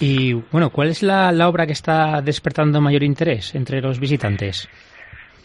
Y 0.00 0.32
bueno, 0.52 0.70
¿cuál 0.70 0.88
es 0.88 1.02
la, 1.02 1.32
la 1.32 1.48
obra 1.48 1.66
que 1.66 1.72
está 1.72 2.20
despertando 2.20 2.80
mayor 2.80 3.02
interés 3.02 3.54
entre 3.54 3.80
los 3.80 3.98
visitantes? 3.98 4.68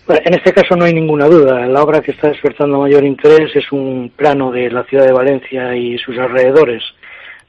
Bueno, 0.06 0.22
en 0.26 0.34
este 0.34 0.52
caso 0.52 0.76
no 0.76 0.86
hay 0.86 0.94
ninguna 0.94 1.28
duda. 1.28 1.66
La 1.68 1.84
obra 1.84 2.02
que 2.02 2.12
está 2.12 2.30
despertando 2.30 2.80
mayor 2.80 3.04
interés 3.04 3.56
es 3.56 3.72
un 3.72 4.12
plano 4.16 4.52
de 4.52 4.70
la 4.70 4.84
ciudad 4.84 5.06
de 5.06 5.14
Valencia 5.14 5.76
y 5.76 5.98
sus 6.00 6.18
alrededores, 6.18 6.84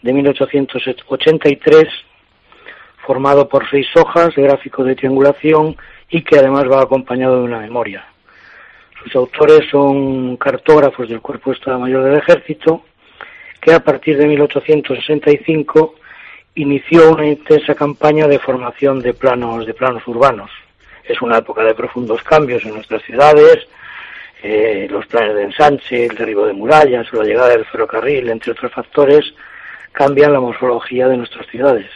de 0.03 0.13
1883, 0.13 1.89
formado 3.07 3.49
por 3.49 3.69
seis 3.69 3.87
hojas 3.97 4.35
de 4.35 4.43
gráfico 4.43 4.85
de 4.85 4.95
triangulación 4.95 5.77
y 6.11 6.23
que 6.23 6.39
además 6.39 6.65
va 6.71 6.83
acompañado 6.83 7.39
de 7.39 7.45
una 7.45 7.61
memoria. 7.61 8.05
Sus 9.03 9.17
autores 9.17 9.63
son 9.71 10.37
cartógrafos 10.37 11.09
del 11.09 11.21
Cuerpo 11.21 11.51
de 11.51 11.57
Estado 11.57 11.79
Mayor 11.79 12.05
del 12.05 12.19
Ejército, 12.19 12.85
que 13.61 13.73
a 13.73 13.81
partir 13.81 14.17
de 14.17 14.27
1865 14.27 15.95
inició 16.55 17.13
una 17.13 17.27
intensa 17.27 17.75
campaña 17.75 18.29
de 18.29 18.39
formación 18.39 19.01
de 19.01 19.15
planos, 19.15 19.67
de 19.67 19.75
planos 19.75 20.07
urbanos. 20.07 20.51
Es 21.05 21.21
una 21.23 21.39
época 21.39 21.65
de 21.65 21.75
profundos 21.75 22.23
cambios 22.23 22.65
en 22.65 22.75
nuestras 22.75 23.03
ciudades, 23.03 23.67
eh, 24.43 24.87
los 24.91 25.07
planes 25.07 25.35
de 25.37 25.43
ensanche, 25.45 26.07
el 26.07 26.17
derribo 26.17 26.47
de 26.47 26.53
murallas 26.53 27.13
la 27.13 27.25
llegada 27.25 27.51
del 27.51 27.65
ferrocarril, 27.65 28.29
entre 28.29 28.53
otros 28.53 28.73
factores, 28.73 29.33
cambian 29.93 30.33
la 30.33 30.41
morfología 30.41 31.09
de 31.09 31.17
nuestras 31.17 31.47
ciudades. 31.47 31.87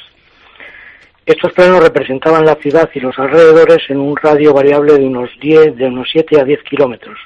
Estos 1.25 1.53
planos 1.53 1.83
representaban 1.83 2.47
la 2.47 2.55
ciudad 2.55 2.89
y 2.95 3.01
los 3.01 3.19
alrededores 3.19 3.83
en 3.89 3.99
un 3.99 4.17
radio 4.17 4.55
variable 4.55 4.97
de 4.97 5.07
unos 5.07 5.31
10, 5.41 5.77
de 5.77 5.87
unos 5.87 6.09
7 6.13 6.41
a 6.41 6.45
10 6.45 6.63
kilómetros, 6.63 7.19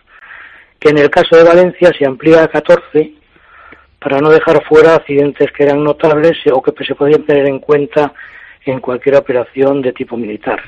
que 0.78 0.88
en 0.88 0.98
el 0.98 1.10
caso 1.10 1.36
de 1.36 1.44
Valencia 1.44 1.92
se 1.96 2.06
amplía 2.06 2.42
a 2.42 2.48
14 2.48 3.12
para 3.98 4.18
no 4.20 4.30
dejar 4.30 4.64
fuera 4.64 4.94
accidentes 4.94 5.52
que 5.52 5.64
eran 5.64 5.84
notables 5.84 6.38
o 6.50 6.62
que 6.62 6.84
se 6.84 6.94
podían 6.94 7.24
tener 7.24 7.46
en 7.46 7.58
cuenta 7.58 8.14
en 8.64 8.80
cualquier 8.80 9.16
operación 9.16 9.82
de 9.82 9.92
tipo 9.92 10.16
militar. 10.16 10.62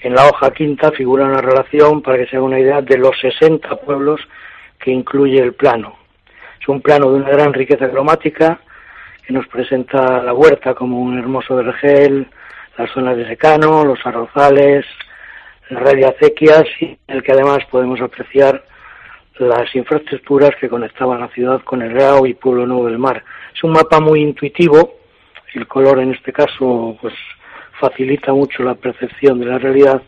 En 0.00 0.14
la 0.14 0.26
hoja 0.26 0.52
quinta 0.52 0.92
figura 0.92 1.24
una 1.24 1.40
relación, 1.40 2.02
para 2.02 2.18
que 2.18 2.26
se 2.26 2.36
haga 2.36 2.44
una 2.44 2.60
idea, 2.60 2.82
de 2.82 2.98
los 2.98 3.18
60 3.20 3.76
pueblos 3.76 4.20
que 4.78 4.90
incluye 4.90 5.40
el 5.40 5.54
plano. 5.54 5.96
Es 6.60 6.68
un 6.68 6.80
plano 6.80 7.10
de 7.10 7.16
una 7.20 7.30
gran 7.30 7.52
riqueza 7.52 7.90
cromática, 7.90 8.60
que 9.26 9.32
nos 9.32 9.46
presenta 9.46 10.22
la 10.22 10.34
huerta 10.34 10.74
como 10.74 11.00
un 11.00 11.18
hermoso 11.18 11.56
vergel, 11.56 12.26
las 12.76 12.90
zonas 12.90 13.16
de 13.16 13.26
secano, 13.26 13.84
los 13.84 13.98
arrozales, 14.04 14.84
la 15.70 15.80
red 15.80 15.96
de 15.96 16.06
acequias 16.06 16.64
y 16.80 16.84
en 16.84 17.16
el 17.16 17.22
que 17.22 17.32
además 17.32 17.60
podemos 17.70 18.00
apreciar 18.00 18.64
las 19.38 19.74
infraestructuras 19.74 20.50
que 20.60 20.68
conectaban 20.68 21.20
la 21.20 21.28
ciudad 21.28 21.62
con 21.62 21.82
el 21.82 21.92
Real 21.92 22.26
y 22.26 22.34
Pueblo 22.34 22.66
Nuevo 22.66 22.86
del 22.86 22.98
Mar. 22.98 23.24
Es 23.54 23.64
un 23.64 23.72
mapa 23.72 24.00
muy 24.00 24.20
intuitivo, 24.20 24.98
el 25.54 25.66
color 25.66 26.00
en 26.00 26.12
este 26.12 26.32
caso 26.32 26.96
pues 27.00 27.14
facilita 27.80 28.32
mucho 28.32 28.62
la 28.62 28.74
percepción 28.74 29.38
de 29.40 29.46
la 29.46 29.58
realidad 29.58 30.02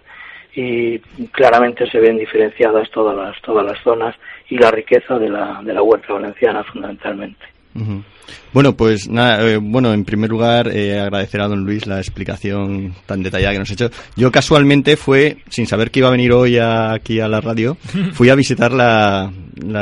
y 0.54 0.98
claramente 1.32 1.90
se 1.90 1.98
ven 1.98 2.16
diferenciadas 2.16 2.88
todas 2.90 3.16
las 3.16 3.40
todas 3.42 3.66
las 3.66 3.78
zonas 3.82 4.14
y 4.48 4.56
la 4.56 4.70
riqueza 4.70 5.18
de 5.18 5.28
la, 5.28 5.60
de 5.64 5.74
la 5.74 5.82
huerta 5.82 6.12
valenciana 6.12 6.62
fundamentalmente. 6.62 7.44
Bueno, 8.52 8.76
pues 8.76 9.08
nada, 9.08 9.44
eh, 9.48 9.58
bueno, 9.60 9.92
en 9.92 10.04
primer 10.04 10.30
lugar 10.30 10.68
eh, 10.68 11.00
agradecer 11.00 11.40
a 11.40 11.48
don 11.48 11.64
Luis 11.64 11.86
la 11.86 11.98
explicación 11.98 12.94
tan 13.04 13.22
detallada 13.22 13.52
que 13.52 13.58
nos 13.58 13.70
ha 13.70 13.74
hecho. 13.74 13.90
Yo 14.16 14.30
casualmente 14.30 14.96
fue, 14.96 15.38
sin 15.48 15.66
saber 15.66 15.90
que 15.90 15.98
iba 15.98 16.08
a 16.08 16.12
venir 16.12 16.32
hoy 16.32 16.58
aquí 16.58 17.18
a 17.18 17.26
la 17.26 17.40
radio, 17.40 17.76
fui 18.12 18.30
a 18.30 18.34
visitar 18.36 18.72
la, 18.72 19.32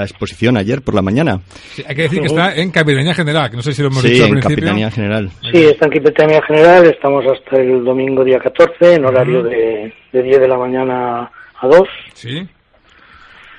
exposición 0.02 0.56
ayer 0.56 0.80
por 0.80 0.94
la 0.94 1.02
mañana. 1.02 1.40
hay 1.86 1.94
que 1.94 2.02
decir 2.02 2.20
que 2.20 2.26
está 2.26 2.54
en 2.54 2.70
Capitanía 2.70 3.14
General, 3.14 3.50
que 3.50 3.56
no 3.56 3.62
sé 3.62 3.72
si 3.72 3.82
lo 3.82 3.88
hemos 3.88 4.02
dicho 4.02 4.24
al 4.24 4.30
en 4.30 4.40
Capitanía 4.40 4.90
General. 4.90 5.30
Sí, 5.52 5.64
está 5.64 5.86
en 5.86 5.92
Capitanía 5.92 6.42
General, 6.46 6.86
estamos 6.86 7.24
hasta 7.26 7.56
el 7.56 7.84
domingo 7.84 8.24
día 8.24 8.38
14, 8.38 8.94
en 8.94 9.04
horario 9.04 9.42
de, 9.42 9.92
de 10.12 10.22
10 10.22 10.40
de 10.40 10.48
la 10.48 10.56
mañana 10.56 11.30
a 11.60 11.66
2. 11.66 11.88
Sí. 12.14 12.46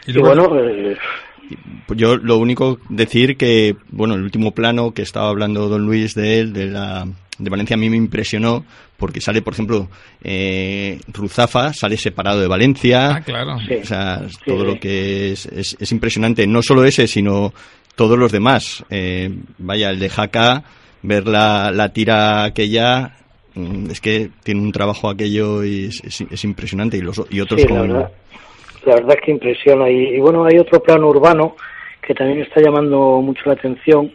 Y, 0.06 0.20
bueno, 0.20 0.46
eh, 0.58 0.96
Pues 0.96 0.98
yo 1.96 2.18
lo 2.18 2.38
único 2.38 2.80
decir 2.90 3.38
que, 3.38 3.76
bueno, 3.90 4.16
el 4.16 4.24
último 4.24 4.52
plano 4.52 4.94
que 4.94 5.02
estaba 5.02 5.30
hablando 5.30 5.70
don 5.70 5.86
Luis 5.86 6.16
de 6.16 6.40
él, 6.40 6.54
de 6.54 6.68
la 6.68 7.08
de 7.38 7.50
Valencia, 7.50 7.76
a 7.76 7.78
mí 7.78 7.90
me 7.90 7.98
impresionó 7.98 8.64
porque 8.98 9.22
sale, 9.22 9.42
por 9.42 9.54
ejemplo, 9.54 9.90
eh, 10.24 11.00
Ruzafa, 11.08 11.74
sale 11.74 11.98
separado 11.98 12.40
de 12.40 12.48
Valencia. 12.48 13.16
Ah, 13.16 13.22
claro. 13.22 13.58
O 13.58 13.86
sea, 13.86 14.22
todo 14.46 14.64
lo 14.64 14.80
que 14.80 15.34
es, 15.34 15.46
es, 15.48 15.76
es, 15.80 15.92
impresionante. 15.92 16.48
No 16.48 16.62
solo 16.62 16.86
ese, 16.86 17.08
sino 17.08 17.54
todos 17.96 18.18
los 18.18 18.32
demás. 18.32 18.86
Eh, 18.90 19.30
vaya, 19.58 19.90
el 19.90 20.00
de 20.00 20.10
Jaca, 20.10 20.64
ver 21.02 21.28
la, 21.28 21.72
la 21.72 21.90
tira 21.90 22.44
aquella, 22.46 23.18
mm, 23.56 23.90
es 23.92 24.00
que 24.00 24.30
tiene 24.44 24.62
un 24.62 24.72
trabajo 24.72 25.10
aquello 25.10 25.64
y 25.64 25.86
es, 25.86 26.02
es, 26.04 26.22
es 26.30 26.44
impresionante. 26.44 26.98
Y, 26.98 27.02
los, 27.02 27.22
y 27.30 27.40
otros 27.42 27.62
Sí, 27.62 27.68
como... 27.68 28.10
la 28.86 28.96
verdad, 28.96 29.16
es 29.18 29.22
que 29.22 29.32
impresiona. 29.32 29.90
Y, 29.90 30.16
y 30.16 30.20
bueno, 30.20 30.46
hay 30.46 30.58
otro 30.58 30.82
plano 30.82 31.08
urbano 31.08 31.56
que 32.02 32.14
también 32.14 32.42
está 32.42 32.62
llamando 32.62 33.22
mucho 33.22 33.42
la 33.46 33.54
atención, 33.54 34.12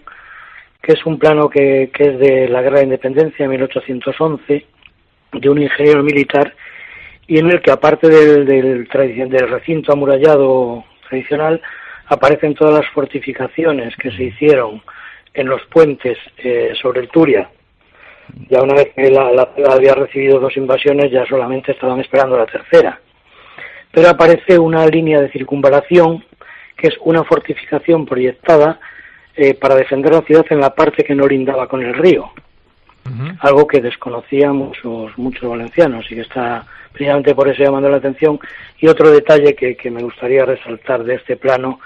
que 0.83 0.93
es 0.93 1.07
un 1.07 1.19
plano 1.19 1.49
que, 1.49 1.91
que 1.93 2.05
es 2.05 2.19
de 2.19 2.49
la 2.49 2.63
Guerra 2.63 2.79
de 2.79 2.85
Independencia 2.85 3.45
de 3.45 3.49
1811, 3.49 4.67
de 5.33 5.51
un 5.51 5.63
ingeniero 5.63 6.03
militar, 6.03 6.55
y 7.27 7.39
en 7.39 7.51
el 7.51 7.61
que 7.61 7.71
aparte 7.71 8.09
del, 8.09 8.47
del, 8.47 8.87
del 8.87 9.49
recinto 9.49 9.93
amurallado 9.93 10.85
tradicional, 11.09 11.61
aparecen 12.07 12.55
todas 12.55 12.83
las 12.83 12.93
fortificaciones 12.93 13.95
que 13.97 14.11
se 14.11 14.25
hicieron 14.25 14.83
en 15.35 15.47
los 15.47 15.63
puentes 15.67 16.19
eh, 16.39 16.73
sobre 16.81 17.01
el 17.01 17.09
Turia. 17.09 17.51
Ya 18.51 18.63
una 18.63 18.75
vez 18.75 18.93
que 18.95 19.11
la, 19.11 19.31
la 19.33 19.49
había 19.71 19.95
recibido 19.95 20.39
dos 20.39 20.57
invasiones, 20.57 21.11
ya 21.11 21.27
solamente 21.27 21.73
estaban 21.73 22.01
esperando 22.01 22.37
la 22.37 22.47
tercera. 22.47 23.01
Pero 23.99 24.11
aparece 24.11 24.57
una 24.57 24.87
línea 24.87 25.21
de 25.21 25.29
circunvalación, 25.29 26.25
que 26.77 26.87
es 26.87 26.95
una 27.01 27.25
fortificación 27.25 28.07
proyectada 28.07 28.79
eh, 29.35 29.55
para 29.55 29.75
defender 29.75 30.13
la 30.13 30.21
ciudad 30.23 30.47
en 30.51 30.61
la 30.61 30.73
parte 30.73 31.03
que 31.03 31.17
no 31.17 31.27
lindaba 31.27 31.67
con 31.67 31.83
el 31.83 31.95
río. 31.95 32.31
Algo 33.41 33.67
que 33.67 33.81
desconocían 33.81 34.55
muchos, 34.55 35.19
muchos 35.19 35.51
valencianos 35.51 36.07
y 36.13 36.15
que 36.15 36.21
está 36.21 36.65
precisamente 36.93 37.35
por 37.35 37.49
eso 37.49 37.65
llamando 37.65 37.89
la 37.89 37.97
atención. 37.97 38.39
Y 38.79 38.87
otro 38.87 39.11
detalle 39.11 39.57
que, 39.57 39.77
que 39.77 39.91
me 39.91 40.05
gustaría 40.05 40.45
resaltar 40.45 41.03
de 41.03 41.17
este 41.17 41.37
plano 41.37 41.81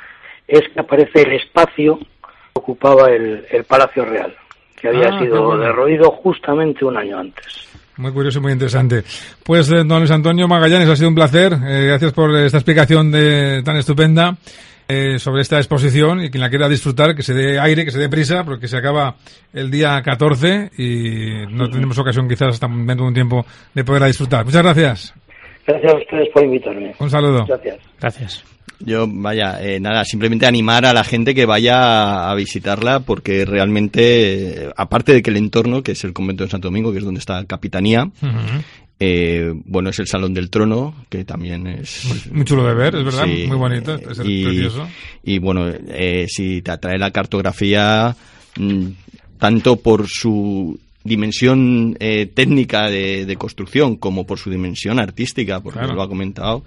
es 0.46 0.68
que 0.68 0.80
aparece 0.80 1.22
el 1.22 1.32
espacio 1.32 1.96
que 1.98 2.04
ocupaba 2.52 3.10
el, 3.10 3.46
el 3.50 3.64
Palacio 3.64 4.04
Real, 4.04 4.36
que 4.78 4.88
había 4.88 5.08
Ah, 5.14 5.18
sido 5.18 5.56
derruido 5.56 6.10
justamente 6.10 6.84
un 6.84 6.98
año 6.98 7.20
antes. 7.20 7.70
Muy 7.96 8.12
curioso 8.12 8.38
y 8.38 8.42
muy 8.42 8.52
interesante. 8.52 9.02
Pues, 9.44 9.70
eh, 9.70 9.84
don 9.84 9.98
Luis 9.98 10.10
Antonio 10.10 10.48
Magallanes, 10.48 10.88
ha 10.88 10.96
sido 10.96 11.08
un 11.08 11.14
placer. 11.14 11.52
Eh, 11.52 11.86
gracias 11.88 12.12
por 12.12 12.34
esta 12.36 12.58
explicación 12.58 13.10
de, 13.10 13.62
tan 13.64 13.76
estupenda 13.76 14.36
eh, 14.88 15.18
sobre 15.18 15.42
esta 15.42 15.58
exposición 15.58 16.24
y 16.24 16.30
quien 16.30 16.40
la 16.40 16.48
quiera 16.48 16.68
disfrutar, 16.68 17.14
que 17.14 17.22
se 17.22 17.34
dé 17.34 17.60
aire, 17.60 17.84
que 17.84 17.90
se 17.90 17.98
dé 17.98 18.08
prisa, 18.08 18.44
porque 18.44 18.66
se 18.66 18.78
acaba 18.78 19.16
el 19.52 19.70
día 19.70 20.00
14 20.02 20.70
y 20.78 21.46
no 21.50 21.68
tenemos 21.68 21.98
ocasión 21.98 22.28
quizás 22.28 22.54
hasta 22.54 22.66
dentro 22.66 23.04
de 23.04 23.08
un 23.08 23.14
tiempo 23.14 23.44
de 23.74 23.84
poderla 23.84 24.06
disfrutar. 24.06 24.44
Muchas 24.44 24.62
gracias. 24.62 25.14
Gracias 25.66 25.92
a 25.92 25.96
ustedes 25.96 26.28
por 26.32 26.44
invitarme. 26.44 26.94
Un 26.98 27.10
saludo. 27.10 27.44
Gracias. 27.46 27.78
Gracias. 28.00 28.44
Yo, 28.84 29.06
vaya, 29.08 29.62
eh, 29.62 29.78
nada, 29.80 30.04
simplemente 30.04 30.46
animar 30.46 30.84
a 30.86 30.92
la 30.92 31.04
gente 31.04 31.34
que 31.34 31.46
vaya 31.46 32.30
a 32.30 32.34
visitarla 32.34 33.00
porque 33.00 33.44
realmente, 33.44 34.64
eh, 34.66 34.70
aparte 34.76 35.12
de 35.12 35.22
que 35.22 35.30
el 35.30 35.36
entorno, 35.36 35.82
que 35.82 35.92
es 35.92 36.04
el 36.04 36.12
convento 36.12 36.44
de 36.44 36.50
Santo 36.50 36.68
Domingo, 36.68 36.92
que 36.92 36.98
es 36.98 37.04
donde 37.04 37.20
está 37.20 37.44
Capitanía, 37.46 38.10
eh, 38.98 39.52
bueno, 39.64 39.90
es 39.90 39.98
el 39.98 40.06
Salón 40.06 40.32
del 40.34 40.48
Trono, 40.50 40.94
que 41.08 41.24
también 41.24 41.66
es... 41.66 42.04
Muy 42.30 42.44
chulo 42.44 42.64
de 42.66 42.74
ver, 42.74 42.94
es 42.96 43.04
verdad, 43.04 43.24
Sí, 43.26 43.44
muy 43.48 43.56
bonito, 43.56 43.94
es 43.94 44.20
y, 44.24 44.44
precioso. 44.44 44.88
Y 45.24 45.38
bueno, 45.38 45.68
eh, 45.88 46.26
si 46.28 46.62
te 46.62 46.70
atrae 46.70 46.98
la 46.98 47.10
cartografía, 47.10 48.14
mm, 48.58 48.86
tanto 49.38 49.76
por 49.76 50.06
su 50.08 50.78
dimensión 51.04 51.96
eh, 51.98 52.26
técnica 52.26 52.88
de, 52.88 53.26
de 53.26 53.36
construcción 53.36 53.96
como 53.96 54.24
por 54.24 54.38
su 54.38 54.50
dimensión 54.50 55.00
artística, 55.00 55.60
porque 55.60 55.80
Claro. 55.80 55.94
lo 55.94 56.02
ha 56.02 56.08
comentado, 56.08 56.64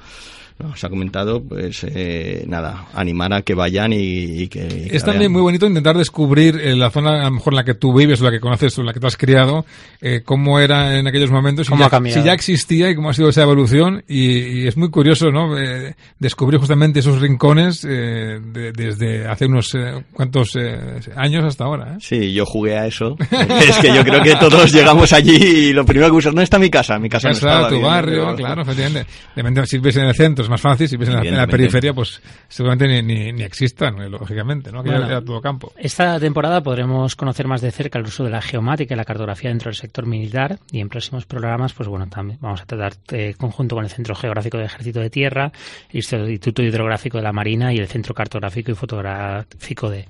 lo 0.57 0.75
se 0.75 0.87
ha 0.87 0.89
comentado, 0.89 1.43
pues 1.43 1.85
eh, 1.89 2.45
nada, 2.47 2.85
animar 2.93 3.33
a 3.33 3.41
que 3.41 3.53
vayan 3.55 3.91
y, 3.91 3.97
y 4.43 4.47
que... 4.47 4.87
y 4.89 4.95
Es 4.95 5.03
también 5.03 5.23
vean. 5.23 5.31
muy 5.33 5.41
bonito 5.41 5.65
intentar 5.67 5.97
descubrir 5.97 6.55
eh, 6.63 6.75
la 6.77 6.89
zona, 6.91 7.21
a 7.21 7.25
lo 7.25 7.31
mejor 7.31 7.51
en 7.53 7.57
la 7.57 7.63
que 7.65 7.73
tú 7.73 7.93
vives, 7.93 8.21
o 8.21 8.23
la 8.23 8.31
que 8.31 8.39
conoces, 8.39 8.77
o 8.77 8.81
en 8.81 8.87
la 8.87 8.93
que 8.93 9.01
tú 9.01 9.07
has 9.07 9.17
criado, 9.17 9.65
eh, 10.01 10.21
cómo 10.23 10.57
era 10.61 10.97
en 10.97 11.07
aquellos 11.07 11.29
momentos, 11.29 11.67
Cómo 11.67 11.79
si, 11.79 11.83
ha 11.83 11.87
ya, 11.87 11.89
cambiado. 11.89 12.21
si 12.21 12.25
ya 12.25 12.33
existía 12.33 12.89
y 12.89 12.95
cómo 12.95 13.09
ha 13.09 13.13
sido 13.13 13.27
esa 13.29 13.41
evolución. 13.41 14.03
Y, 14.07 14.61
y 14.61 14.67
es 14.67 14.77
muy 14.77 14.89
curioso, 14.89 15.29
¿no? 15.29 15.57
Eh, 15.59 15.93
descubrir 16.19 16.57
justamente 16.59 16.99
esos 16.99 17.19
rincones 17.19 17.83
eh, 17.83 18.39
de- 18.41 18.71
desde 18.71 19.27
hace 19.27 19.47
unos 19.47 19.75
eh, 19.75 20.05
cuantos 20.13 20.55
eh, 20.57 20.99
años 21.17 21.43
hasta 21.43 21.65
ahora. 21.65 21.95
¿eh? 21.95 21.97
Sí, 21.99 22.31
yo 22.31 22.45
jugué 22.45 22.77
a 22.77 22.87
eso. 22.87 23.17
es 23.31 23.77
que 23.79 23.93
yo 23.93 24.03
creo 24.05 24.21
que 24.23 24.35
todos 24.37 24.71
llegamos 24.71 25.11
allí 25.11 25.35
y 25.35 25.73
lo 25.73 25.83
primero 25.85 26.07
que 26.07 26.13
buscas, 26.13 26.31
¿dónde 26.31 26.43
está 26.43 26.57
mi 26.59 26.69
casa? 26.69 26.97
Mi 26.97 27.09
casa, 27.09 27.27
no 27.27 27.33
Casa, 27.33 27.47
estaba 27.49 27.67
tu 27.67 27.75
bien, 27.75 27.87
barrio, 27.87 28.23
pero- 28.27 28.35
claro, 28.37 28.61
efectivamente. 28.61 29.11
Depende, 29.35 29.65
si 29.65 29.77
vives 29.79 29.97
en 29.97 30.03
el 30.05 30.15
centro 30.15 30.44
es 30.45 30.49
más 30.49 30.61
fácil, 30.61 30.87
si 30.87 30.95
vives 30.95 31.09
en 31.09 31.15
la, 31.15 31.21
en 31.23 31.35
la 31.37 31.47
periferia, 31.47 31.93
pues 31.93 32.21
seguramente 32.47 32.87
ni, 32.87 33.01
ni, 33.01 33.31
ni 33.33 33.43
existan, 33.43 34.01
eh, 34.01 34.09
lógicamente, 34.09 34.71
¿no? 34.71 34.81
Bueno. 34.83 35.05
era 35.05 35.21
todo 35.21 35.41
campo. 35.41 35.73
Esta 35.77 36.19
temporada 36.19 36.61
podremos 36.63 37.15
conocer 37.15 37.47
más 37.47 37.61
de 37.61 37.71
cerca 37.71 37.99
el 37.99 38.05
uso 38.05 38.23
de 38.23 38.29
la 38.29 38.41
geomática 38.41 38.93
y 38.93 38.97
la 38.97 39.05
cartografía 39.05 39.49
dentro 39.49 39.69
del 39.69 39.75
sector 39.75 40.05
militar 40.05 40.59
y 40.71 40.79
en 40.79 40.89
próximos 40.89 41.25
programas, 41.25 41.73
pues 41.73 41.89
bueno, 41.89 42.07
también 42.07 42.39
vamos 42.41 42.61
a 42.61 42.65
tratar 42.65 42.93
eh, 43.11 43.33
conjunto 43.37 43.75
con 43.75 43.83
el 43.83 43.89
Centro 43.89 44.15
Geográfico 44.15 44.57
del 44.57 44.67
Ejército 44.67 44.99
de 44.99 45.09
Tierra, 45.09 45.51
el 45.91 45.97
Instituto 46.29 46.63
Hidrográfico 46.63 47.17
de 47.17 47.23
la 47.23 47.33
Marina 47.33 47.73
y 47.73 47.77
el 47.77 47.87
Centro 47.87 48.13
Cartográfico 48.13 48.71
y 48.71 48.75
Fotográfico 48.75 49.89
de- 49.89 50.05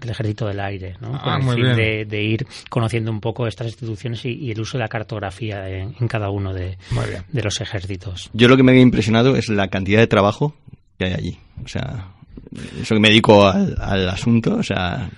del 0.00 0.10
Ejército 0.10 0.46
del 0.46 0.60
Aire, 0.60 0.94
¿no? 1.00 1.12
Ah, 1.14 1.22
Con 1.24 1.32
el 1.34 1.42
muy 1.42 1.54
fin 1.56 1.64
bien. 1.64 1.76
de, 1.76 2.04
de 2.04 2.22
ir 2.22 2.46
conociendo 2.70 3.10
un 3.10 3.20
poco 3.20 3.46
estas 3.48 3.66
instituciones 3.66 4.24
y, 4.24 4.30
y 4.30 4.52
el 4.52 4.60
uso 4.60 4.78
de 4.78 4.84
la 4.84 4.88
cartografía 4.88 5.68
en, 5.68 5.94
en 5.98 6.06
cada 6.06 6.30
uno 6.30 6.54
de, 6.54 6.78
de 7.32 7.42
los 7.42 7.60
ejércitos. 7.60 8.30
Yo 8.32 8.46
lo 8.46 8.56
que 8.56 8.62
me 8.62 8.70
había 8.72 8.82
impresionado 8.82 9.34
es 9.34 9.48
la 9.48 9.66
cantidad 9.68 9.77
de 9.84 10.06
trabajo 10.06 10.54
que 10.98 11.04
hay 11.06 11.12
allí. 11.14 11.38
O 11.64 11.68
sea, 11.68 12.08
eso 12.80 12.94
que 12.94 13.00
me 13.00 13.08
dedico 13.08 13.46
al, 13.46 13.76
al 13.80 14.08
asunto, 14.08 14.56
o 14.56 14.62
sea, 14.62 15.10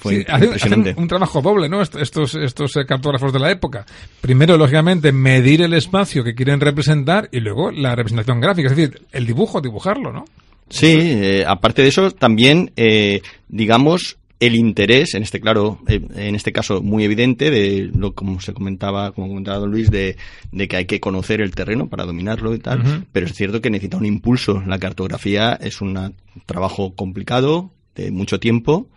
fue 0.00 0.16
Sí, 0.16 0.24
impresionante. 0.28 0.94
un 0.96 1.06
trabajo 1.08 1.40
doble, 1.42 1.68
¿no? 1.68 1.80
Est- 1.82 1.96
Estos, 1.96 2.34
estos 2.34 2.76
eh, 2.76 2.84
cartógrafos 2.86 3.32
de 3.32 3.38
la 3.38 3.50
época. 3.50 3.84
Primero, 4.20 4.56
lógicamente, 4.56 5.12
medir 5.12 5.62
el 5.62 5.74
espacio 5.74 6.24
que 6.24 6.34
quieren 6.34 6.60
representar 6.60 7.28
y 7.32 7.40
luego 7.40 7.70
la 7.70 7.94
representación 7.94 8.40
gráfica, 8.40 8.68
es 8.70 8.76
decir, 8.76 9.02
el 9.12 9.26
dibujo, 9.26 9.60
dibujarlo, 9.60 10.12
¿no? 10.12 10.24
Sí, 10.68 10.96
eh, 10.98 11.44
aparte 11.46 11.82
de 11.82 11.88
eso, 11.88 12.10
también, 12.10 12.72
eh, 12.76 13.22
digamos, 13.48 14.16
el 14.38 14.54
interés, 14.54 15.14
en 15.14 15.22
este 15.22 15.40
claro, 15.40 15.80
eh, 15.88 16.00
en 16.14 16.34
este 16.34 16.52
caso 16.52 16.82
muy 16.82 17.04
evidente, 17.04 17.50
de 17.50 17.90
lo 17.94 18.14
como 18.14 18.40
se 18.40 18.52
comentaba, 18.52 19.12
como 19.12 19.28
comentaba 19.28 19.58
don 19.58 19.70
Luis, 19.70 19.90
de, 19.90 20.16
de 20.52 20.68
que 20.68 20.76
hay 20.76 20.84
que 20.84 21.00
conocer 21.00 21.40
el 21.40 21.54
terreno 21.54 21.88
para 21.88 22.04
dominarlo 22.04 22.54
y 22.54 22.58
tal, 22.58 23.06
pero 23.12 23.26
es 23.26 23.34
cierto 23.34 23.60
que 23.60 23.70
necesita 23.70 23.96
un 23.96 24.06
impulso. 24.06 24.62
La 24.66 24.78
cartografía 24.78 25.54
es 25.54 25.80
un 25.80 26.14
trabajo 26.44 26.94
complicado, 26.94 27.70
de 27.94 28.10
mucho 28.10 28.38
tiempo, 28.38 28.88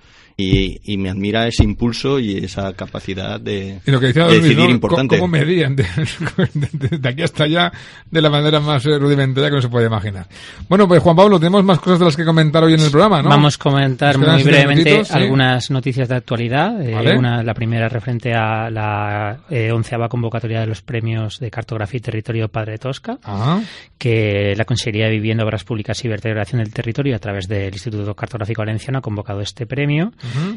y, 0.41 0.79
y 0.85 0.97
me 0.97 1.09
admira 1.09 1.47
ese 1.47 1.63
impulso 1.63 2.19
y 2.19 2.37
esa 2.37 2.71
capacidad 2.73 3.39
de, 3.39 3.79
Y 3.85 3.91
lo 3.91 3.99
que 3.99 4.07
decía 4.07 4.25
de 4.27 4.35
decidir 4.39 4.57
¿no? 4.65 4.69
importante. 4.69 5.17
¿Cómo 5.17 5.27
medían 5.27 5.75
de, 5.75 5.83
de- 6.73 6.97
de 6.97 7.09
aquí 7.09 7.21
hasta 7.23 7.43
allá 7.43 7.71
de 8.09 8.21
la 8.21 8.29
manera 8.29 8.59
más 8.59 8.85
eh, 8.85 8.97
rudimentaria 8.97 9.49
que 9.49 9.55
no 9.57 9.61
se 9.61 9.69
puede 9.69 9.87
imaginar? 9.87 10.27
Bueno, 10.69 10.87
pues 10.87 11.01
Juan 11.03 11.15
Pablo, 11.15 11.39
tenemos 11.39 11.63
más 11.63 11.79
cosas 11.79 11.99
de 11.99 12.05
las 12.05 12.15
que 12.15 12.23
comentar 12.25 12.63
hoy 12.63 12.73
en 12.73 12.79
el 12.79 12.89
programa, 12.91 13.21
¿no? 13.21 13.29
Vamos 13.29 13.55
a 13.55 13.57
comentar 13.57 14.17
muy 14.17 14.43
brevemente 14.43 14.83
minutitos, 14.83 15.07
sí. 15.09 15.13
algunas 15.13 15.69
noticias 15.71 16.07
de 16.07 16.15
actualidad. 16.15 16.81
Eh, 16.81 16.93
Vale. 16.93 17.17
una, 17.17 17.43
la 17.43 17.53
primera 17.53 17.89
referente 17.89 18.33
a 18.33 18.69
la 18.69 19.39
eh, 19.49 19.71
onceava 19.71 20.07
convocatoria 20.09 20.61
de 20.61 20.67
los 20.67 20.81
premios 20.81 21.39
de 21.39 21.51
cartografía 21.51 21.97
y 21.97 22.01
territorio 22.01 22.47
Padre 22.47 22.77
Tosca, 22.77 23.17
Ah, 23.23 23.59
que 23.97 24.53
la 24.55 24.63
Consejería 24.65 25.05
de 25.05 25.11
Vivienda, 25.11 25.43
Obras 25.43 25.63
Públicas 25.63 26.03
y 26.05 26.07
Vertebración 26.07 26.61
del 26.63 26.73
Territorio, 26.73 27.15
a 27.15 27.19
través 27.19 27.47
del 27.47 27.73
Instituto 27.73 28.15
Cartográfico 28.15 28.61
Valenciano, 28.61 28.99
ha 28.99 29.01
convocado 29.01 29.41
este 29.41 29.65
premio, 29.65 30.13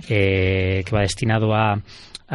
eh, 0.08 0.82
que 0.84 0.94
va 0.94 1.02
destinado 1.02 1.54
a, 1.54 1.80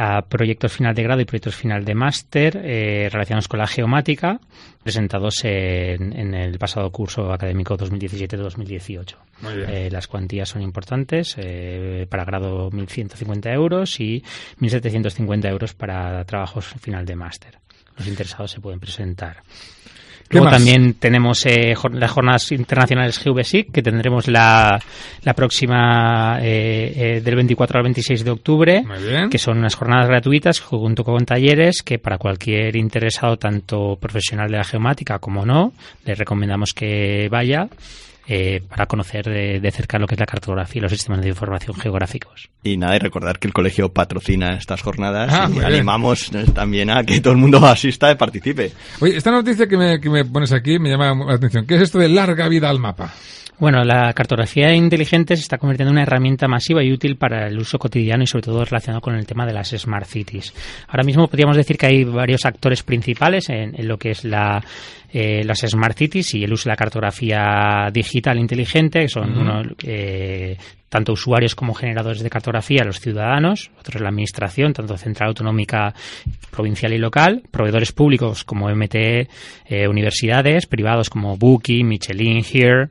a 0.00 0.22
proyectos 0.22 0.72
final 0.72 0.94
de 0.94 1.02
grado 1.02 1.20
y 1.20 1.24
proyectos 1.24 1.56
final 1.56 1.84
de 1.84 1.92
máster 1.92 2.56
eh, 2.62 3.08
relacionados 3.10 3.48
con 3.48 3.58
la 3.58 3.66
geomática, 3.66 4.38
presentados 4.82 5.44
en, 5.44 6.12
en 6.16 6.34
el 6.34 6.56
pasado 6.56 6.88
curso 6.92 7.32
académico 7.32 7.76
2017-2018. 7.76 9.16
Muy 9.40 9.56
bien. 9.56 9.70
Eh, 9.70 9.90
las 9.90 10.06
cuantías 10.06 10.50
son 10.50 10.62
importantes, 10.62 11.34
eh, 11.36 12.06
para 12.08 12.24
grado 12.24 12.70
1.150 12.70 13.52
euros 13.52 13.98
y 13.98 14.22
1.750 14.60 15.48
euros 15.48 15.74
para 15.74 16.24
trabajos 16.24 16.66
final 16.80 17.04
de 17.04 17.16
máster. 17.16 17.58
Los 17.96 18.06
interesados 18.06 18.52
se 18.52 18.60
pueden 18.60 18.78
presentar. 18.78 19.42
¿Qué 20.28 20.36
Luego 20.36 20.50
más? 20.50 20.58
también 20.58 20.94
tenemos 20.94 21.46
eh, 21.46 21.74
las 21.92 22.10
jornadas 22.10 22.52
internacionales 22.52 23.18
GVSIC, 23.24 23.72
que 23.72 23.82
tendremos 23.82 24.28
la, 24.28 24.78
la 25.22 25.32
próxima 25.32 26.38
eh, 26.42 26.92
eh, 27.16 27.20
del 27.22 27.34
24 27.34 27.78
al 27.78 27.84
26 27.84 28.24
de 28.24 28.30
octubre, 28.30 28.84
que 29.30 29.38
son 29.38 29.58
unas 29.58 29.74
jornadas 29.74 30.06
gratuitas 30.06 30.60
junto 30.60 31.02
con 31.02 31.24
talleres 31.24 31.82
que 31.82 31.98
para 31.98 32.18
cualquier 32.18 32.76
interesado, 32.76 33.38
tanto 33.38 33.96
profesional 33.96 34.50
de 34.50 34.58
la 34.58 34.64
geomática 34.64 35.18
como 35.18 35.46
no, 35.46 35.72
le 36.04 36.14
recomendamos 36.14 36.74
que 36.74 37.28
vaya. 37.30 37.68
Eh, 38.30 38.60
para 38.68 38.84
conocer 38.84 39.24
de, 39.24 39.58
de, 39.58 39.70
cerca 39.70 39.98
lo 39.98 40.06
que 40.06 40.14
es 40.14 40.20
la 40.20 40.26
cartografía 40.26 40.80
y 40.80 40.82
los 40.82 40.92
sistemas 40.92 41.22
de 41.22 41.28
información 41.28 41.74
geográficos. 41.74 42.50
Y 42.62 42.76
nada, 42.76 42.96
y 42.96 42.98
recordar 42.98 43.38
que 43.38 43.48
el 43.48 43.54
colegio 43.54 43.88
patrocina 43.90 44.54
estas 44.54 44.82
jornadas 44.82 45.32
ah, 45.32 45.48
y 45.50 45.60
animamos 45.60 46.30
también 46.54 46.90
a 46.90 47.04
que 47.04 47.22
todo 47.22 47.32
el 47.32 47.38
mundo 47.38 47.58
asista 47.66 48.12
y 48.12 48.16
participe. 48.16 48.72
Oye, 49.00 49.16
esta 49.16 49.30
noticia 49.30 49.66
que 49.66 49.78
me, 49.78 49.98
que 49.98 50.10
me 50.10 50.26
pones 50.26 50.52
aquí 50.52 50.78
me 50.78 50.90
llama 50.90 51.14
la 51.26 51.34
atención. 51.36 51.66
¿Qué 51.66 51.76
es 51.76 51.82
esto 51.82 51.98
de 51.98 52.10
larga 52.10 52.48
vida 52.48 52.68
al 52.68 52.78
mapa? 52.78 53.14
Bueno, 53.60 53.82
la 53.82 54.12
cartografía 54.12 54.72
inteligente 54.72 55.34
se 55.34 55.42
está 55.42 55.58
convirtiendo 55.58 55.90
en 55.90 55.96
una 55.96 56.02
herramienta 56.02 56.46
masiva 56.46 56.84
y 56.84 56.92
útil 56.92 57.16
para 57.16 57.48
el 57.48 57.58
uso 57.58 57.76
cotidiano 57.76 58.22
y 58.22 58.26
sobre 58.28 58.44
todo 58.44 58.64
relacionado 58.64 59.00
con 59.00 59.16
el 59.16 59.26
tema 59.26 59.44
de 59.46 59.52
las 59.52 59.70
smart 59.70 60.06
cities. 60.06 60.54
Ahora 60.86 61.02
mismo 61.02 61.26
podríamos 61.26 61.56
decir 61.56 61.76
que 61.76 61.86
hay 61.86 62.04
varios 62.04 62.46
actores 62.46 62.84
principales 62.84 63.48
en, 63.48 63.74
lo 63.88 63.98
que 63.98 64.10
es 64.10 64.24
la, 64.24 64.62
eh, 65.12 65.42
las 65.44 65.58
smart 65.66 65.98
cities 65.98 66.34
y 66.34 66.44
el 66.44 66.52
uso 66.52 66.68
de 66.68 66.72
la 66.72 66.76
cartografía 66.76 67.88
digital 67.92 68.38
inteligente, 68.38 69.00
que 69.00 69.08
son 69.08 69.74
eh, 69.82 70.56
tanto 70.88 71.12
usuarios 71.14 71.56
como 71.56 71.74
generadores 71.74 72.22
de 72.22 72.30
cartografía, 72.30 72.84
los 72.84 73.00
ciudadanos, 73.00 73.72
otros 73.80 74.00
la 74.00 74.10
administración, 74.10 74.72
tanto 74.72 74.96
central 74.96 75.30
autonómica, 75.30 75.92
provincial 76.52 76.92
y 76.92 76.98
local, 76.98 77.42
proveedores 77.50 77.90
públicos 77.90 78.44
como 78.44 78.70
MTE, 78.70 79.26
eh, 79.66 79.88
universidades, 79.88 80.66
privados 80.66 81.10
como 81.10 81.36
Booking, 81.36 81.88
Michelin, 81.88 82.44
Here, 82.44 82.90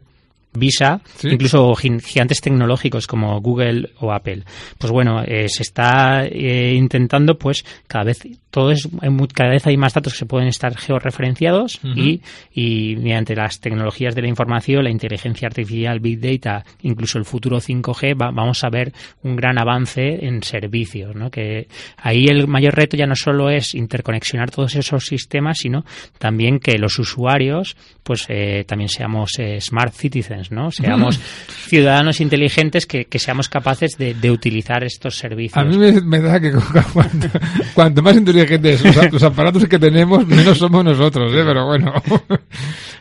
Visa, 0.57 1.01
incluso 1.23 1.75
gigantes 1.75 2.41
tecnológicos 2.41 3.07
como 3.07 3.39
Google 3.41 3.91
o 3.99 4.11
Apple. 4.11 4.43
Pues 4.77 4.91
bueno, 4.91 5.23
eh, 5.23 5.47
se 5.49 5.63
está 5.63 6.25
eh, 6.25 6.73
intentando, 6.73 7.37
pues 7.37 7.63
cada 7.87 8.05
vez 8.05 8.19
todo 8.57 8.71
es 8.71 8.89
cada 9.35 9.51
vez 9.51 9.67
hay 9.67 9.77
más 9.77 9.93
datos 9.93 10.13
que 10.13 10.17
se 10.17 10.25
pueden 10.25 10.47
estar 10.47 10.75
georreferenciados 10.75 11.79
y, 11.83 12.21
y 12.51 12.95
mediante 12.95 13.35
las 13.35 13.59
tecnologías 13.59 14.15
de 14.15 14.23
la 14.23 14.29
información, 14.29 14.83
la 14.83 14.89
inteligencia 14.89 15.47
artificial, 15.47 15.99
big 15.99 16.19
data, 16.19 16.65
incluso 16.81 17.19
el 17.19 17.25
futuro 17.25 17.59
5G, 17.59 18.15
vamos 18.17 18.63
a 18.63 18.69
ver 18.71 18.93
un 19.21 19.35
gran 19.35 19.59
avance 19.59 20.25
en 20.25 20.41
servicios, 20.41 21.15
¿no? 21.15 21.29
Que 21.29 21.67
ahí 21.97 22.25
el 22.25 22.47
mayor 22.47 22.73
reto 22.73 22.97
ya 22.97 23.05
no 23.05 23.15
solo 23.15 23.51
es 23.51 23.75
interconexionar 23.75 24.49
todos 24.49 24.75
esos 24.75 25.05
sistemas, 25.05 25.59
sino 25.59 25.85
también 26.17 26.57
que 26.57 26.79
los 26.79 26.97
usuarios, 26.97 27.77
pues 28.01 28.25
eh, 28.27 28.63
también 28.67 28.89
seamos 28.89 29.33
smart 29.59 29.93
citizens 29.93 30.51
¿no? 30.51 30.71
Seamos 30.71 31.19
ciudadanos 31.67 32.21
inteligentes 32.21 32.87
que, 32.87 33.05
seamos 33.19 33.49
capaces 33.49 33.97
de, 33.99 34.31
utilizar 34.31 34.83
estos 34.83 35.15
servicios. 35.15 35.57
A 35.57 35.63
mí 35.63 35.77
me, 35.77 36.19
da 36.19 36.39
que 36.39 36.51
cuanto, 37.75 38.01
más 38.01 38.15
inteligentes 38.51 39.13
los, 39.13 39.23
aparatos 39.23 39.65
que 39.65 39.79
tenemos, 39.79 40.25
menos 40.25 40.57
somos 40.57 40.83
nosotros, 40.83 41.31
¿eh? 41.33 41.43
Pero 41.45 41.65
bueno. 41.65 41.93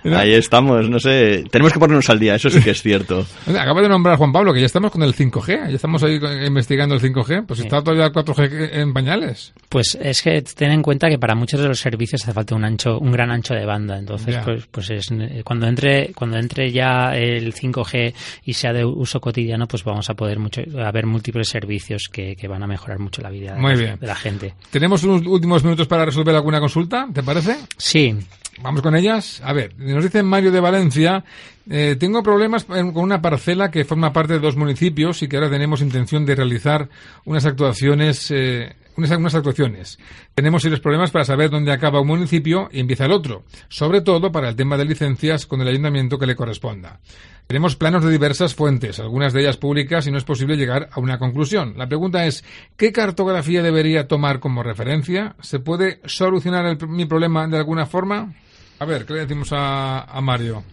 Ahí 0.16 0.34
estamos, 0.34 0.88
no 0.88 1.00
sé. 1.00 1.44
Tenemos 1.50 1.72
que 1.72 1.78
ponernos 1.78 2.08
al 2.10 2.20
día, 2.20 2.36
eso 2.36 2.48
sí 2.48 2.60
que 2.60 2.70
es 2.70 2.82
cierto. 2.82 3.26
Acaba 3.46 3.82
de 3.82 3.88
nombrar 3.88 4.16
Juan 4.16 4.32
Pablo 4.32 4.52
que 4.52 4.60
ya 4.60 4.66
estamos 4.66 4.92
con 4.92 5.02
el 5.02 5.14
5G, 5.14 5.68
ya 5.68 5.74
estamos 5.74 6.02
ahí 6.04 6.20
investigando 6.46 6.94
el 6.94 7.00
5G. 7.00 7.46
Pues 7.46 7.60
está 7.60 7.82
todavía 7.82 8.06
el 8.06 8.12
4G 8.12 8.68
en 8.72 8.92
pañales. 8.92 9.52
Pues 9.68 9.98
es 10.00 10.22
que 10.22 10.42
ten 10.42 10.70
en 10.70 10.82
cuenta 10.82 11.08
que 11.08 11.18
para 11.18 11.34
muchos 11.34 11.60
de 11.60 11.66
los 11.66 11.80
servicios 11.80 12.22
hace 12.22 12.32
falta 12.32 12.54
un 12.54 12.64
ancho, 12.64 12.98
un 13.00 13.10
gran 13.10 13.32
ancho 13.32 13.54
de 13.54 13.66
banda. 13.66 13.98
Entonces, 13.98 14.36
pues, 14.44 14.66
pues 14.70 14.90
es, 14.90 15.08
cuando 15.44 15.66
entre, 15.66 16.12
cuando 16.14 16.38
entre 16.38 16.70
ya 16.70 17.16
el 17.16 17.52
5G 17.52 18.14
y 18.44 18.52
sea 18.52 18.72
de 18.72 18.84
uso 18.84 19.20
cotidiano, 19.20 19.66
pues 19.66 19.82
vamos 19.82 20.08
a 20.08 20.14
poder 20.14 20.38
mucho, 20.38 20.62
a 20.78 20.92
ver 20.92 21.06
múltiples 21.06 21.48
servicios 21.48 22.08
que, 22.12 22.36
van 22.46 22.62
a 22.62 22.66
mejorar 22.68 23.00
mucho 23.00 23.22
la 23.22 23.30
vida 23.30 23.56
de, 23.56 23.98
la 24.00 24.14
gente. 24.14 24.54
Tenemos 24.70 25.02
unos 25.02 25.25
últimos 25.26 25.64
minutos 25.64 25.86
para 25.86 26.04
resolver 26.04 26.34
alguna 26.34 26.60
consulta, 26.60 27.08
¿te 27.12 27.22
parece? 27.22 27.56
Sí. 27.76 28.16
Vamos 28.62 28.80
con 28.80 28.96
ellas. 28.96 29.42
A 29.44 29.52
ver, 29.52 29.74
nos 29.78 30.02
dice 30.02 30.22
Mario 30.22 30.50
de 30.50 30.60
Valencia, 30.60 31.24
eh, 31.68 31.96
tengo 31.98 32.22
problemas 32.22 32.64
con 32.64 32.96
una 32.96 33.20
parcela 33.20 33.70
que 33.70 33.84
forma 33.84 34.12
parte 34.12 34.34
de 34.34 34.38
dos 34.38 34.56
municipios 34.56 35.22
y 35.22 35.28
que 35.28 35.36
ahora 35.36 35.50
tenemos 35.50 35.82
intención 35.82 36.24
de 36.24 36.34
realizar 36.34 36.88
unas 37.24 37.44
actuaciones 37.44 38.30
eh, 38.30 38.74
unas, 38.96 39.34
actuaciones. 39.34 39.98
Tenemos 40.34 40.62
serios 40.62 40.80
problemas 40.80 41.10
para 41.10 41.24
saber 41.24 41.50
dónde 41.50 41.72
acaba 41.72 42.00
un 42.00 42.06
municipio 42.06 42.68
y 42.72 42.80
empieza 42.80 43.06
el 43.06 43.12
otro, 43.12 43.44
sobre 43.68 44.00
todo 44.00 44.32
para 44.32 44.48
el 44.48 44.56
tema 44.56 44.76
de 44.76 44.84
licencias 44.84 45.46
con 45.46 45.60
el 45.60 45.68
ayuntamiento 45.68 46.18
que 46.18 46.26
le 46.26 46.36
corresponda. 46.36 47.00
Tenemos 47.46 47.76
planos 47.76 48.04
de 48.04 48.10
diversas 48.10 48.54
fuentes, 48.54 48.98
algunas 48.98 49.32
de 49.32 49.42
ellas 49.42 49.56
públicas, 49.56 50.06
y 50.06 50.10
no 50.10 50.18
es 50.18 50.24
posible 50.24 50.56
llegar 50.56 50.88
a 50.90 51.00
una 51.00 51.18
conclusión. 51.18 51.74
La 51.76 51.86
pregunta 51.86 52.26
es, 52.26 52.44
¿qué 52.76 52.92
cartografía 52.92 53.62
debería 53.62 54.08
tomar 54.08 54.40
como 54.40 54.62
referencia? 54.62 55.36
¿Se 55.40 55.60
puede 55.60 56.00
solucionar 56.04 56.86
mi 56.88 57.06
problema 57.06 57.46
de 57.46 57.58
alguna 57.58 57.86
forma? 57.86 58.34
A 58.78 58.84
ver, 58.84 59.06
¿qué 59.06 59.14
le 59.14 59.20
decimos 59.20 59.50
a 59.52 60.20
Mario? 60.22 60.64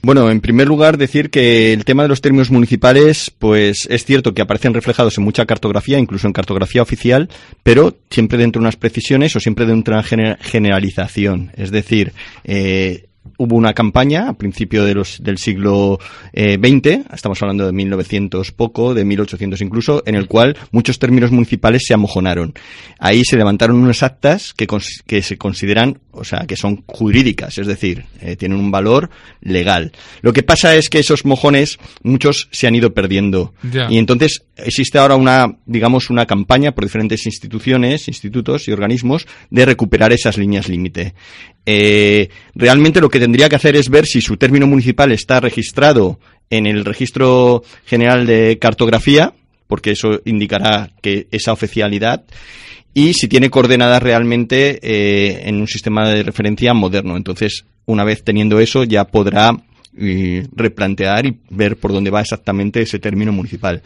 Bueno, 0.00 0.30
en 0.30 0.40
primer 0.40 0.68
lugar 0.68 0.96
decir 0.96 1.28
que 1.28 1.72
el 1.72 1.84
tema 1.84 2.04
de 2.04 2.08
los 2.08 2.20
términos 2.20 2.50
municipales, 2.50 3.32
pues 3.36 3.86
es 3.90 4.04
cierto 4.04 4.32
que 4.32 4.42
aparecen 4.42 4.72
reflejados 4.72 5.18
en 5.18 5.24
mucha 5.24 5.44
cartografía, 5.44 5.98
incluso 5.98 6.26
en 6.26 6.32
cartografía 6.32 6.82
oficial, 6.82 7.28
pero 7.64 7.96
siempre 8.08 8.38
dentro 8.38 8.60
de 8.60 8.64
unas 8.64 8.76
precisiones 8.76 9.34
o 9.34 9.40
siempre 9.40 9.66
dentro 9.66 9.94
de 9.94 10.14
una 10.14 10.36
generalización. 10.40 11.50
Es 11.56 11.72
decir, 11.72 12.12
eh, 12.44 13.07
hubo 13.36 13.56
una 13.56 13.74
campaña 13.74 14.28
a 14.28 14.32
principio 14.34 14.84
de 14.84 14.94
los, 14.94 15.22
del 15.22 15.38
siglo 15.38 15.98
XX, 16.32 16.86
eh, 16.86 17.04
estamos 17.12 17.40
hablando 17.42 17.66
de 17.66 17.72
1900 17.72 18.52
poco, 18.52 18.94
de 18.94 19.04
1800 19.04 19.60
incluso, 19.60 20.02
en 20.06 20.14
el 20.14 20.26
cual 20.26 20.56
muchos 20.70 20.98
términos 20.98 21.30
municipales 21.30 21.82
se 21.86 21.94
amojonaron. 21.94 22.54
Ahí 22.98 23.24
se 23.24 23.36
levantaron 23.36 23.76
unas 23.76 24.02
actas 24.02 24.54
que, 24.54 24.66
que 25.06 25.22
se 25.22 25.36
consideran, 25.36 26.00
o 26.12 26.24
sea, 26.24 26.46
que 26.46 26.56
son 26.56 26.84
jurídicas, 26.86 27.58
es 27.58 27.66
decir, 27.66 28.04
eh, 28.20 28.36
tienen 28.36 28.58
un 28.58 28.70
valor 28.70 29.10
legal. 29.40 29.92
Lo 30.22 30.32
que 30.32 30.42
pasa 30.42 30.74
es 30.76 30.88
que 30.88 30.98
esos 30.98 31.24
mojones, 31.24 31.78
muchos 32.02 32.48
se 32.52 32.66
han 32.66 32.74
ido 32.74 32.94
perdiendo. 32.94 33.54
Y 33.90 33.98
entonces 33.98 34.44
existe 34.56 34.98
ahora 34.98 35.16
una, 35.16 35.56
digamos, 35.66 36.10
una 36.10 36.26
campaña 36.26 36.72
por 36.72 36.84
diferentes 36.84 37.26
instituciones, 37.26 38.08
institutos 38.08 38.68
y 38.68 38.72
organismos 38.72 39.26
de 39.50 39.64
recuperar 39.64 40.12
esas 40.12 40.36
líneas 40.36 40.68
límite. 40.68 41.14
Eh, 41.70 42.30
realmente 42.54 42.98
lo 42.98 43.10
que 43.10 43.20
tendría 43.20 43.50
que 43.50 43.56
hacer 43.56 43.76
es 43.76 43.90
ver 43.90 44.06
si 44.06 44.22
su 44.22 44.38
término 44.38 44.66
municipal 44.66 45.12
está 45.12 45.38
registrado 45.38 46.18
en 46.48 46.66
el 46.66 46.82
registro 46.82 47.62
general 47.84 48.26
de 48.26 48.58
cartografía, 48.58 49.34
porque 49.66 49.90
eso 49.90 50.22
indicará 50.24 50.88
que 51.02 51.26
esa 51.30 51.52
oficialidad 51.52 52.24
y 52.94 53.12
si 53.12 53.28
tiene 53.28 53.50
coordenadas 53.50 54.02
realmente 54.02 54.78
eh, 54.80 55.42
en 55.44 55.60
un 55.60 55.68
sistema 55.68 56.08
de 56.08 56.22
referencia 56.22 56.72
moderno. 56.72 57.18
Entonces, 57.18 57.66
una 57.84 58.02
vez 58.02 58.24
teniendo 58.24 58.60
eso, 58.60 58.84
ya 58.84 59.04
podrá 59.04 59.52
y 59.98 60.42
replantear 60.54 61.26
y 61.26 61.38
ver 61.50 61.76
por 61.76 61.92
dónde 61.92 62.10
va 62.10 62.20
exactamente 62.20 62.82
ese 62.82 62.98
término 62.98 63.32
municipal. 63.32 63.82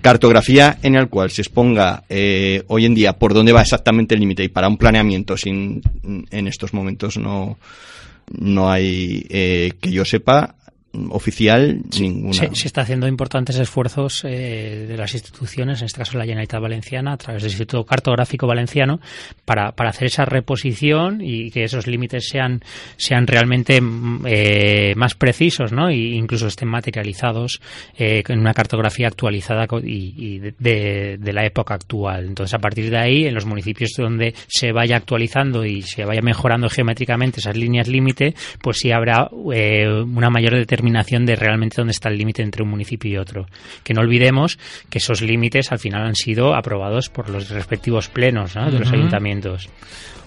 Cartografía 0.00 0.78
en 0.82 0.94
el 0.94 1.08
cual 1.08 1.30
se 1.30 1.42
exponga 1.42 2.04
eh, 2.08 2.62
hoy 2.68 2.84
en 2.86 2.94
día 2.94 3.14
por 3.14 3.34
dónde 3.34 3.52
va 3.52 3.62
exactamente 3.62 4.14
el 4.14 4.20
límite 4.20 4.44
y 4.44 4.48
para 4.48 4.68
un 4.68 4.76
planeamiento 4.76 5.36
sin 5.36 5.82
en 6.30 6.46
estos 6.46 6.72
momentos 6.72 7.18
no 7.18 7.58
no 8.32 8.70
hay 8.70 9.26
eh, 9.28 9.72
que 9.80 9.90
yo 9.90 10.04
sepa 10.04 10.56
oficial 11.10 11.80
ninguna. 11.98 12.32
Se, 12.32 12.66
está 12.66 12.82
haciendo 12.82 13.06
importantes 13.06 13.58
esfuerzos 13.58 14.24
eh, 14.24 14.86
de 14.88 14.96
las 14.96 15.14
instituciones, 15.14 15.80
en 15.80 15.86
este 15.86 15.98
caso 15.98 16.18
la 16.18 16.24
Generalitat 16.24 16.60
Valenciana, 16.60 17.12
a 17.12 17.16
través 17.16 17.42
del 17.42 17.52
Instituto 17.52 17.84
Cartográfico 17.84 18.46
Valenciano, 18.46 19.00
para, 19.44 19.72
para 19.72 19.90
hacer 19.90 20.06
esa 20.06 20.24
reposición 20.24 21.20
y 21.20 21.50
que 21.50 21.64
esos 21.64 21.86
límites 21.86 22.28
sean, 22.28 22.62
sean 22.96 23.26
realmente 23.26 23.80
mm, 23.80 24.24
eh, 24.26 24.94
más 24.96 25.14
precisos 25.14 25.72
¿no? 25.72 25.88
e 25.88 25.96
incluso 25.96 26.46
estén 26.46 26.68
materializados 26.68 27.60
eh, 27.96 28.22
en 28.26 28.38
una 28.38 28.54
cartografía 28.54 29.08
actualizada 29.08 29.66
y, 29.82 30.38
de, 30.38 31.18
de, 31.18 31.32
la 31.32 31.44
época 31.44 31.74
actual. 31.74 32.26
Entonces, 32.26 32.54
a 32.54 32.58
partir 32.58 32.90
de 32.90 32.98
ahí, 32.98 33.26
en 33.26 33.34
los 33.34 33.44
municipios 33.44 33.90
donde 33.96 34.34
se 34.48 34.72
vaya 34.72 34.96
actualizando 34.96 35.64
y 35.64 35.82
se 35.82 36.04
vaya 36.04 36.22
mejorando 36.22 36.68
geométricamente 36.68 37.40
esas 37.40 37.56
líneas 37.56 37.88
límite, 37.88 38.34
pues 38.62 38.78
sí 38.78 38.90
habrá 38.90 39.28
una 39.30 40.30
mayor 40.30 40.54
determinación 40.54 40.85
de 40.86 41.36
realmente 41.36 41.76
dónde 41.76 41.92
está 41.92 42.08
el 42.08 42.18
límite 42.18 42.42
entre 42.42 42.62
un 42.62 42.70
municipio 42.70 43.10
y 43.10 43.16
otro. 43.16 43.46
Que 43.82 43.94
no 43.94 44.00
olvidemos 44.00 44.58
que 44.90 44.98
esos 44.98 45.22
límites 45.22 45.72
al 45.72 45.78
final 45.78 46.06
han 46.06 46.16
sido 46.16 46.54
aprobados 46.54 47.08
por 47.08 47.28
los 47.28 47.48
respectivos 47.50 48.08
plenos 48.08 48.54
de 48.54 48.78
los 48.78 48.92
ayuntamientos. 48.92 49.68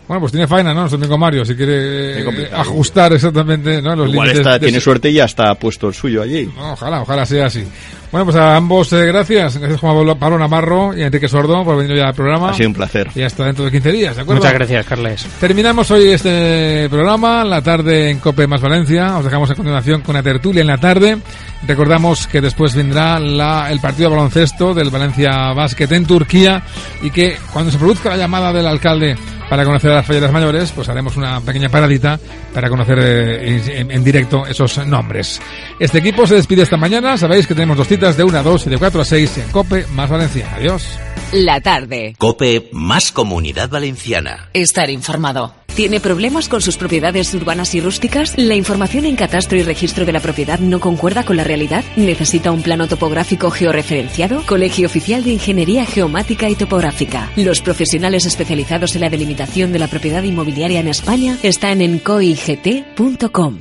Bueno, 0.09 0.21
pues 0.21 0.31
tiene 0.31 0.47
faena, 0.47 0.73
¿no? 0.73 0.79
Nuestro 0.79 0.97
amigo 0.97 1.19
Mario, 1.19 1.45
si 1.45 1.53
quiere 1.55 2.21
eh, 2.21 2.49
ajustar 2.51 3.13
exactamente 3.13 3.79
¿no? 3.79 3.95
los 3.95 4.09
Igual 4.11 4.29
límites. 4.29 4.59
tiene 4.59 4.79
suerte 4.81 5.11
y 5.11 5.13
ya 5.13 5.25
está 5.25 5.53
puesto 5.53 5.87
el 5.87 5.93
suyo 5.93 6.23
allí. 6.23 6.49
ojalá, 6.57 7.03
ojalá 7.03 7.27
sea 7.27 7.45
así. 7.45 7.63
Bueno, 8.11 8.25
pues 8.25 8.37
a 8.37 8.55
ambos 8.55 8.91
eh, 8.91 9.05
gracias. 9.05 9.57
Gracias 9.59 9.79
Juan 9.79 10.17
Pablo 10.17 10.39
Navarro 10.39 10.97
y 10.97 11.03
Enrique 11.03 11.27
Sordo 11.27 11.63
por 11.63 11.77
venir 11.77 11.95
ya 11.97 12.07
al 12.07 12.15
programa. 12.15 12.49
Ha 12.49 12.53
sido 12.55 12.69
un 12.69 12.73
placer. 12.73 13.11
Y 13.13 13.21
hasta 13.21 13.45
dentro 13.45 13.65
de 13.65 13.69
15 13.69 13.91
días, 13.91 14.15
¿de 14.15 14.23
acuerdo? 14.23 14.41
Muchas 14.41 14.55
gracias, 14.55 14.85
Carles. 14.87 15.27
Terminamos 15.39 15.91
hoy 15.91 16.07
este 16.09 16.87
programa, 16.89 17.43
la 17.43 17.61
tarde 17.61 18.09
en 18.09 18.17
Cope 18.17 18.47
más 18.47 18.61
Valencia. 18.61 19.15
Os 19.19 19.25
dejamos 19.25 19.51
a 19.51 19.53
continuación 19.53 20.01
con 20.01 20.15
la 20.15 20.23
tertulia 20.23 20.61
en 20.61 20.67
la 20.69 20.79
tarde. 20.79 21.19
Recordamos 21.67 22.25
que 22.25 22.41
después 22.41 22.73
vendrá 22.73 23.19
la, 23.19 23.71
el 23.71 23.79
partido 23.79 24.09
de 24.09 24.15
baloncesto 24.15 24.73
del 24.73 24.89
Valencia 24.89 25.53
Basket 25.53 25.91
en 25.91 26.07
Turquía 26.07 26.63
y 27.03 27.11
que 27.11 27.37
cuando 27.53 27.69
se 27.71 27.77
produzca 27.77 28.09
la 28.09 28.17
llamada 28.17 28.51
del 28.51 28.65
alcalde 28.65 29.15
para 29.49 29.65
conocer 29.65 29.91
a 29.91 29.95
las 29.95 30.05
falleras 30.05 30.31
mayores, 30.31 30.71
pues 30.71 30.87
haremos 30.89 31.17
una 31.17 31.41
pequeña 31.41 31.69
paradita 31.69 32.19
para 32.53 32.69
conocer 32.69 32.99
eh, 32.99 33.79
en, 33.79 33.91
en, 33.91 34.03
directo 34.03 34.45
esos 34.45 34.85
nombres. 34.85 35.41
Este 35.79 35.97
equipo 35.97 36.27
se 36.27 36.35
despide 36.35 36.61
esta 36.61 36.77
mañana. 36.77 37.17
Sabéis 37.17 37.47
que 37.47 37.55
tenemos 37.55 37.77
dos 37.77 37.87
citas 37.87 38.15
de 38.15 38.23
1 38.23 38.37
a 38.37 38.43
2 38.43 38.67
y 38.67 38.69
de 38.69 38.77
4 38.77 39.01
a 39.01 39.05
6 39.05 39.37
en 39.37 39.51
COPE 39.51 39.85
más 39.93 40.09
Valencia. 40.09 40.47
Adiós. 40.55 40.99
La 41.31 41.59
tarde. 41.61 42.15
COPE 42.17 42.69
más 42.71 43.11
Comunidad 43.11 43.69
Valenciana. 43.69 44.49
Estar 44.53 44.89
informado. 44.89 45.58
¿Tiene 45.79 46.01
problemas 46.01 46.49
con 46.49 46.59
sus 46.59 46.75
propiedades 46.75 47.33
urbanas 47.33 47.73
y 47.73 47.79
rústicas? 47.79 48.33
¿La 48.37 48.53
información 48.53 49.05
en 49.05 49.15
catastro 49.15 49.57
y 49.57 49.63
registro 49.63 50.05
de 50.05 50.11
la 50.11 50.19
propiedad 50.19 50.59
no 50.59 50.81
concuerda 50.81 51.23
con 51.23 51.37
la 51.37 51.45
realidad? 51.45 51.85
¿Necesita 51.95 52.51
un 52.51 52.61
plano 52.61 52.89
topográfico 52.89 53.49
georreferenciado? 53.49 54.43
Colegio 54.45 54.87
Oficial 54.87 55.23
de 55.23 55.29
Ingeniería 55.29 55.85
Geomática 55.85 56.49
y 56.49 56.55
Topográfica. 56.55 57.31
Los 57.37 57.61
profesionales 57.61 58.25
especializados 58.25 58.93
en 58.95 59.01
la 59.03 59.09
delimitación 59.09 59.71
de 59.71 59.79
la 59.79 59.87
propiedad 59.87 60.21
inmobiliaria 60.21 60.81
en 60.81 60.89
España 60.89 61.37
están 61.43 61.79
en 61.79 61.99
coigt.com. 61.99 63.59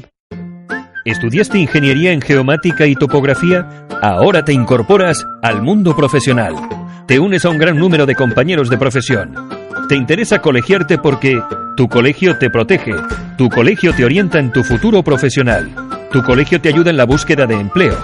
¿Estudiaste 1.04 1.60
ingeniería 1.60 2.10
en 2.10 2.20
geomática 2.20 2.88
y 2.88 2.96
topografía? 2.96 3.86
Ahora 4.02 4.44
te 4.44 4.52
incorporas 4.52 5.24
al 5.44 5.62
mundo 5.62 5.94
profesional. 5.94 6.56
Te 7.06 7.20
unes 7.20 7.44
a 7.44 7.50
un 7.50 7.58
gran 7.58 7.78
número 7.78 8.06
de 8.06 8.16
compañeros 8.16 8.68
de 8.70 8.76
profesión. 8.76 9.67
Te 9.88 9.96
interesa 9.96 10.40
colegiarte 10.40 10.98
porque 10.98 11.40
tu 11.74 11.88
colegio 11.88 12.36
te 12.36 12.50
protege, 12.50 12.92
tu 13.38 13.48
colegio 13.48 13.94
te 13.94 14.04
orienta 14.04 14.38
en 14.38 14.52
tu 14.52 14.62
futuro 14.62 15.02
profesional, 15.02 15.70
tu 16.12 16.22
colegio 16.22 16.60
te 16.60 16.68
ayuda 16.68 16.90
en 16.90 16.98
la 16.98 17.06
búsqueda 17.06 17.46
de 17.46 17.54
empleo, 17.54 17.96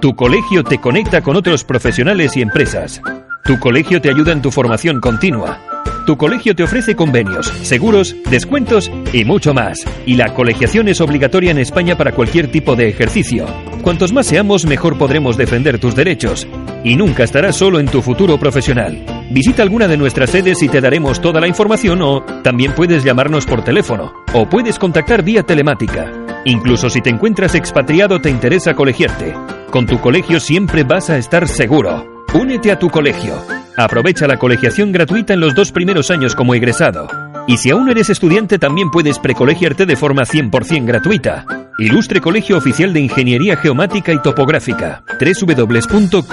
tu 0.00 0.14
colegio 0.14 0.62
te 0.62 0.78
conecta 0.78 1.20
con 1.20 1.34
otros 1.34 1.64
profesionales 1.64 2.36
y 2.36 2.42
empresas, 2.42 3.02
tu 3.42 3.58
colegio 3.58 4.00
te 4.00 4.08
ayuda 4.08 4.30
en 4.30 4.40
tu 4.40 4.52
formación 4.52 5.00
continua. 5.00 5.58
Tu 6.06 6.16
colegio 6.16 6.54
te 6.56 6.64
ofrece 6.64 6.96
convenios, 6.96 7.46
seguros, 7.62 8.16
descuentos 8.28 8.90
y 9.12 9.24
mucho 9.24 9.54
más. 9.54 9.78
Y 10.04 10.16
la 10.16 10.34
colegiación 10.34 10.88
es 10.88 11.00
obligatoria 11.00 11.52
en 11.52 11.58
España 11.58 11.96
para 11.96 12.10
cualquier 12.10 12.50
tipo 12.50 12.74
de 12.74 12.88
ejercicio. 12.88 13.46
Cuantos 13.82 14.12
más 14.12 14.26
seamos, 14.26 14.66
mejor 14.66 14.98
podremos 14.98 15.36
defender 15.36 15.78
tus 15.78 15.94
derechos. 15.94 16.46
Y 16.82 16.96
nunca 16.96 17.22
estarás 17.22 17.54
solo 17.54 17.78
en 17.78 17.86
tu 17.86 18.02
futuro 18.02 18.36
profesional. 18.36 19.04
Visita 19.32 19.62
alguna 19.62 19.88
de 19.88 19.96
nuestras 19.96 20.28
sedes 20.28 20.62
y 20.62 20.68
te 20.68 20.82
daremos 20.82 21.18
toda 21.22 21.40
la 21.40 21.48
información 21.48 22.02
o 22.02 22.22
también 22.42 22.74
puedes 22.74 23.02
llamarnos 23.02 23.46
por 23.46 23.64
teléfono 23.64 24.12
o 24.34 24.46
puedes 24.46 24.78
contactar 24.78 25.22
vía 25.22 25.42
telemática. 25.42 26.12
Incluso 26.44 26.90
si 26.90 27.00
te 27.00 27.08
encuentras 27.08 27.54
expatriado 27.54 28.20
te 28.20 28.28
interesa 28.28 28.74
colegiarte. 28.74 29.34
Con 29.70 29.86
tu 29.86 30.00
colegio 30.00 30.38
siempre 30.38 30.84
vas 30.84 31.08
a 31.08 31.16
estar 31.16 31.48
seguro. 31.48 32.24
Únete 32.34 32.72
a 32.72 32.78
tu 32.78 32.90
colegio. 32.90 33.42
Aprovecha 33.74 34.26
la 34.26 34.36
colegiación 34.36 34.92
gratuita 34.92 35.32
en 35.32 35.40
los 35.40 35.54
dos 35.54 35.72
primeros 35.72 36.10
años 36.10 36.34
como 36.34 36.54
egresado. 36.54 37.08
Y 37.46 37.56
si 37.56 37.70
aún 37.70 37.88
eres 37.88 38.10
estudiante 38.10 38.58
también 38.58 38.90
puedes 38.90 39.18
precolegiarte 39.18 39.86
de 39.86 39.96
forma 39.96 40.24
100% 40.24 40.84
gratuita. 40.84 41.46
Ilustre 41.78 42.20
Colegio 42.20 42.58
Oficial 42.58 42.92
de 42.92 43.00
Ingeniería 43.00 43.56
Geomática 43.56 44.12
y 44.12 44.20
Topográfica. 44.20 45.02
www.coigt.com 45.18 46.32